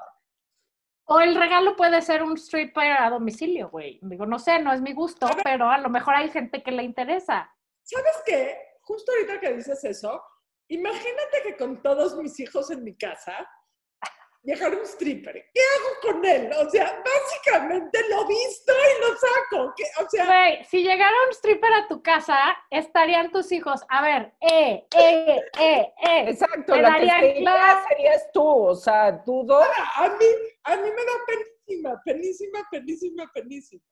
O 1.06 1.20
el 1.20 1.36
regalo 1.36 1.76
puede 1.76 2.02
ser 2.02 2.24
un 2.24 2.38
stripper 2.38 2.94
a 2.94 3.10
domicilio, 3.10 3.70
güey. 3.70 4.00
Digo, 4.02 4.26
no 4.26 4.40
sé, 4.40 4.60
no 4.60 4.72
es 4.72 4.82
mi 4.82 4.94
gusto, 4.94 5.28
pero 5.44 5.70
a 5.70 5.78
lo 5.78 5.90
mejor 5.90 6.16
hay 6.16 6.30
gente 6.30 6.64
que 6.64 6.72
le 6.72 6.84
interesa. 6.84 7.54
¿Sabes 7.84 8.24
qué? 8.26 8.58
Justo 8.82 9.12
ahorita 9.12 9.40
que 9.40 9.54
dices 9.54 9.84
eso, 9.84 10.24
imagínate 10.70 11.42
que 11.44 11.58
con 11.58 11.82
todos 11.82 12.16
mis 12.16 12.40
hijos 12.40 12.72
en 12.72 12.84
mi 12.84 12.96
casa 12.96 13.48
llegara 14.44 14.76
un 14.76 14.84
stripper. 14.86 15.34
¿Qué 15.54 15.62
hago 15.62 16.14
con 16.14 16.26
él? 16.26 16.52
O 16.54 16.70
sea, 16.70 17.02
básicamente 17.04 18.00
lo 18.10 18.26
visto 18.28 18.74
y 18.74 19.02
lo 19.02 19.18
saco. 19.18 19.74
¿Qué? 19.76 19.84
O 20.04 20.10
sea, 20.10 20.26
Güey, 20.26 20.64
si 20.66 20.84
llegara 20.84 21.14
un 21.28 21.34
stripper 21.34 21.74
a 21.74 21.88
tu 21.88 22.02
casa, 22.02 22.38
estarían 22.70 23.32
tus 23.32 23.52
hijos, 23.52 23.82
a 23.90 24.02
ver, 24.02 24.34
eh, 24.42 24.88
eh, 24.96 25.42
eh, 25.60 25.94
eh. 26.10 26.26
Exacto, 26.28 26.76
la 26.76 26.96
que 26.96 27.10
sería 27.10 27.34
clase. 27.42 27.88
serías 27.90 28.32
tú, 28.34 28.44
o 28.44 28.76
sea, 28.76 29.12
dudo. 29.12 29.62
a 29.62 30.10
mí, 30.10 30.26
a 30.64 30.76
mí 30.76 30.82
me 30.84 30.90
da 30.90 31.14
penísima, 31.28 32.02
penísima, 32.04 32.60
penísima, 32.72 33.32
penísima. 33.34 33.84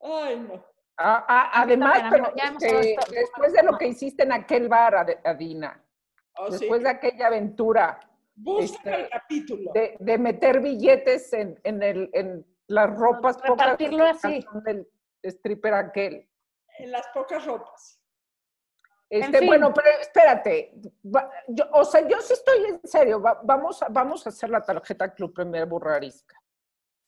Ay, 0.00 0.40
no. 0.40 0.64
Además, 0.96 2.02
pero 2.10 2.32
este, 2.34 2.96
después 3.10 3.52
de 3.52 3.62
lo 3.62 3.78
que 3.78 3.86
hiciste 3.88 4.24
en 4.24 4.32
aquel 4.32 4.68
bar, 4.68 5.20
Adina, 5.24 5.84
Oh, 6.40 6.52
sí. 6.52 6.58
después 6.60 6.84
de 6.84 6.88
aquella 6.90 7.26
aventura 7.26 7.98
Busca 8.36 8.90
este, 8.90 8.94
el 9.02 9.08
capítulo. 9.10 9.72
de, 9.72 9.96
de 9.98 10.18
meter 10.18 10.60
billetes 10.60 11.32
en, 11.32 11.58
en, 11.64 11.82
el, 11.82 12.10
en 12.12 12.46
las 12.68 12.96
ropas 12.96 13.36
pocas 13.38 13.50
Repartirlo 13.50 14.04
así. 14.04 14.46
del 14.64 14.88
stripper 15.24 15.74
aquel. 15.74 16.30
En 16.78 16.92
las 16.92 17.08
pocas 17.08 17.44
ropas. 17.44 17.97
Este, 19.10 19.38
fin. 19.38 19.46
Bueno, 19.46 19.72
pero 19.72 19.88
espérate, 20.00 20.74
va- 21.04 21.30
yo, 21.48 21.64
o 21.72 21.82
sea, 21.84 22.06
yo 22.06 22.20
sí 22.20 22.34
estoy 22.34 22.62
en 22.66 22.80
serio, 22.84 23.20
va- 23.22 23.40
vamos, 23.42 23.82
a, 23.82 23.88
vamos 23.88 24.26
a 24.26 24.28
hacer 24.28 24.50
la 24.50 24.60
tarjeta 24.62 25.14
Club 25.14 25.32
Premier 25.32 25.64
Burrarisca. 25.66 26.36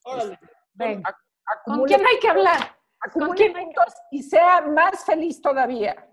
Órale. 0.04 0.38
Ven, 0.72 1.02
Ac- 1.02 1.16
¿con 1.64 1.84
quién 1.84 2.04
hay 2.06 2.18
que 2.18 2.28
hablar? 2.28 2.76
acumule 3.02 3.34
quién 3.34 3.56
hay 3.56 3.66
que- 3.68 3.74
y 4.12 4.22
sea 4.22 4.60
más 4.62 5.04
feliz 5.04 5.40
todavía. 5.42 6.06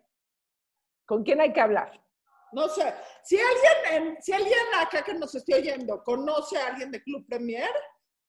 ¿Con 1.05 1.23
quién 1.23 1.39
hay 1.41 1.53
que 1.53 1.61
hablar? 1.61 1.91
No 2.53 2.67
sé, 2.69 2.93
si 3.23 3.37
alguien, 3.37 4.07
en- 4.07 4.21
si 4.21 4.31
alguien 4.33 4.57
acá 4.79 5.03
que 5.03 5.13
nos 5.13 5.35
esté 5.35 5.55
oyendo 5.55 6.01
conoce 6.03 6.57
a 6.57 6.67
alguien 6.67 6.91
de 6.91 7.01
Club 7.03 7.25
Premier, 7.27 7.69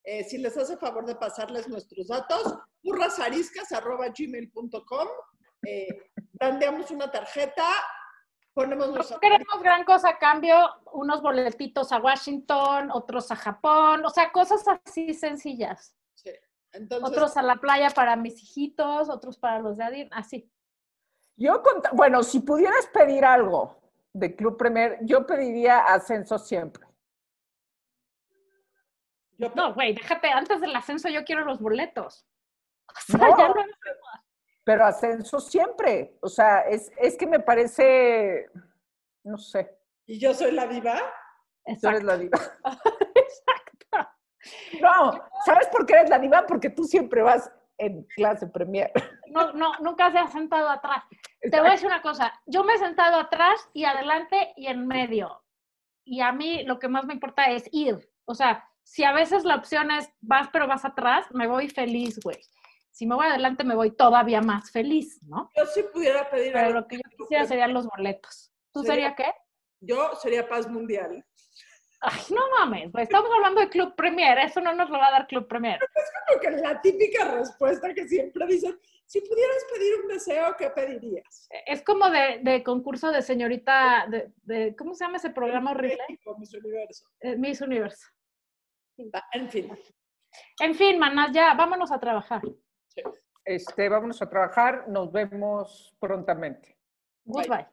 eh, 0.04 0.22
si 0.24 0.38
les 0.38 0.56
hace 0.56 0.76
favor 0.76 1.04
de 1.06 1.14
pasarles 1.16 1.68
nuestros 1.68 2.06
datos, 2.08 2.56
burrasariscas.gmail.com, 2.82 5.08
eh, 5.66 6.07
brandeamos 6.38 6.90
una 6.90 7.10
tarjeta, 7.10 7.64
ponemos 8.54 8.88
No 8.88 8.94
nuestra... 8.96 9.18
queremos 9.18 9.62
gran 9.62 9.84
cosa 9.84 10.10
a 10.10 10.18
cambio, 10.18 10.56
unos 10.92 11.22
boletitos 11.22 11.92
a 11.92 11.98
Washington, 11.98 12.90
otros 12.92 13.30
a 13.30 13.36
Japón, 13.36 14.04
o 14.04 14.10
sea, 14.10 14.30
cosas 14.32 14.64
así 14.66 15.14
sencillas. 15.14 15.94
Sí. 16.14 16.30
Entonces, 16.72 17.08
Otros 17.08 17.36
a 17.36 17.42
la 17.42 17.56
playa 17.56 17.90
para 17.90 18.16
mis 18.16 18.42
hijitos, 18.42 19.08
otros 19.08 19.38
para 19.38 19.58
los 19.60 19.76
de 19.78 19.84
Adin, 19.84 20.08
así. 20.12 20.50
Yo, 21.36 21.62
bueno, 21.92 22.22
si 22.22 22.40
pudieras 22.40 22.86
pedir 22.88 23.24
algo 23.24 23.80
de 24.12 24.34
Club 24.34 24.56
Premier, 24.56 24.98
yo 25.02 25.24
pediría 25.26 25.78
ascenso 25.80 26.38
siempre. 26.38 26.84
yo- 29.38 29.52
No, 29.54 29.72
güey, 29.74 29.94
déjate, 29.94 30.28
antes 30.30 30.60
del 30.60 30.74
ascenso 30.74 31.08
yo 31.08 31.24
quiero 31.24 31.44
los 31.44 31.60
boletos. 31.60 32.26
O 32.88 33.00
sea, 33.18 33.28
No. 33.28 33.38
ya 33.38 33.48
no- 33.48 33.54
pero 34.68 34.84
ascenso 34.84 35.40
siempre. 35.40 36.18
O 36.20 36.28
sea, 36.28 36.60
es, 36.60 36.92
es 36.98 37.16
que 37.16 37.26
me 37.26 37.40
parece, 37.40 38.50
no 39.24 39.38
sé, 39.38 39.78
¿Y 40.04 40.18
yo 40.18 40.34
soy 40.34 40.52
la 40.52 40.66
diva? 40.66 40.92
tú 40.94 41.88
eres 41.88 42.02
Exacto. 42.02 42.06
la 42.06 42.18
diva. 42.18 42.38
Exacto. 43.14 44.10
No, 44.82 45.12
¿sabes 45.46 45.68
por 45.68 45.86
qué 45.86 45.94
eres 45.94 46.10
la 46.10 46.18
diva? 46.18 46.44
Porque 46.46 46.68
tú 46.68 46.84
siempre 46.84 47.22
vas 47.22 47.50
en 47.78 48.02
clase 48.14 48.46
premier. 48.46 48.92
No, 49.30 49.52
no, 49.52 49.72
nunca 49.80 50.10
se 50.10 50.18
ha 50.18 50.26
sentado 50.26 50.68
atrás. 50.70 51.04
Te 51.42 51.60
voy 51.60 51.68
a 51.68 51.72
decir 51.72 51.86
una 51.86 52.00
cosa, 52.00 52.32
yo 52.46 52.64
me 52.64 52.72
he 52.72 52.78
sentado 52.78 53.18
atrás 53.18 53.68
y 53.74 53.84
adelante 53.84 54.54
y 54.56 54.66
en 54.68 54.86
medio. 54.86 55.44
Y 56.02 56.22
a 56.22 56.32
mí 56.32 56.64
lo 56.64 56.78
que 56.78 56.88
más 56.88 57.04
me 57.04 57.12
importa 57.12 57.44
es 57.44 57.68
ir. 57.70 58.10
O 58.24 58.34
sea, 58.34 58.66
si 58.82 59.04
a 59.04 59.12
veces 59.12 59.44
la 59.44 59.56
opción 59.56 59.90
es 59.90 60.10
vas 60.22 60.48
pero 60.50 60.66
vas 60.66 60.86
atrás, 60.86 61.26
me 61.30 61.46
voy 61.46 61.68
feliz, 61.68 62.18
güey. 62.24 62.38
Si 62.90 63.06
me 63.06 63.14
voy 63.14 63.26
adelante, 63.26 63.62
me 63.64 63.74
voy 63.76 63.92
todavía 63.92 64.40
más 64.40 64.70
feliz, 64.70 65.20
¿no? 65.22 65.50
Yo 65.56 65.66
sí 65.66 65.84
pudiera 65.92 66.28
pedir 66.30 66.52
Pero 66.52 66.66
algo. 66.66 66.80
lo 66.80 66.86
que 66.88 66.96
yo 66.96 67.02
quisiera 67.16 67.44
serían 67.46 67.72
los 67.74 67.86
boletos. 67.86 68.52
¿Tú 68.72 68.82
Sería- 68.82 69.10
sería 69.10 69.14
qué? 69.14 69.34
Yo 69.80 70.14
sería 70.16 70.48
paz 70.48 70.68
mundial. 70.68 71.24
Ay, 72.00 72.20
no 72.30 72.42
mames, 72.58 72.90
estamos 72.96 73.28
hablando 73.34 73.60
de 73.60 73.68
Club 73.68 73.94
Premier, 73.96 74.38
eso 74.38 74.60
no 74.60 74.72
nos 74.72 74.88
lo 74.88 74.98
va 74.98 75.08
a 75.08 75.10
dar 75.12 75.26
Club 75.26 75.48
Premier. 75.48 75.80
Como 76.28 76.40
que 76.40 76.50
la 76.62 76.80
típica 76.80 77.24
respuesta 77.32 77.92
que 77.92 78.06
siempre 78.06 78.46
dicen, 78.46 78.78
si 79.06 79.20
pudieras 79.20 79.64
pedir 79.72 79.94
un 80.02 80.08
deseo, 80.08 80.54
¿qué 80.56 80.70
pedirías? 80.70 81.48
Es 81.66 81.82
como 81.82 82.08
de, 82.10 82.38
de 82.42 82.62
concurso 82.62 83.10
de 83.10 83.22
señorita, 83.22 84.06
de, 84.08 84.32
de- 84.44 84.76
¿cómo 84.76 84.94
se 84.94 85.04
llama 85.04 85.16
ese 85.16 85.30
programa 85.30 85.72
horrible? 85.72 85.98
Miss 86.38 86.54
Universo. 86.54 87.04
Eh, 87.20 87.36
Miss 87.36 87.60
Universo. 87.60 88.06
Ah, 89.14 89.24
En 89.32 89.48
fin. 89.48 89.76
En 90.60 90.74
fin, 90.74 90.98
manas, 91.00 91.32
ya, 91.32 91.54
vámonos 91.54 91.90
a 91.90 91.98
trabajar. 91.98 92.42
Este, 93.44 93.88
vámonos 93.88 94.20
a 94.20 94.28
trabajar, 94.28 94.88
nos 94.88 95.10
vemos 95.10 95.96
prontamente. 95.98 96.76
Goodbye. 97.24 97.66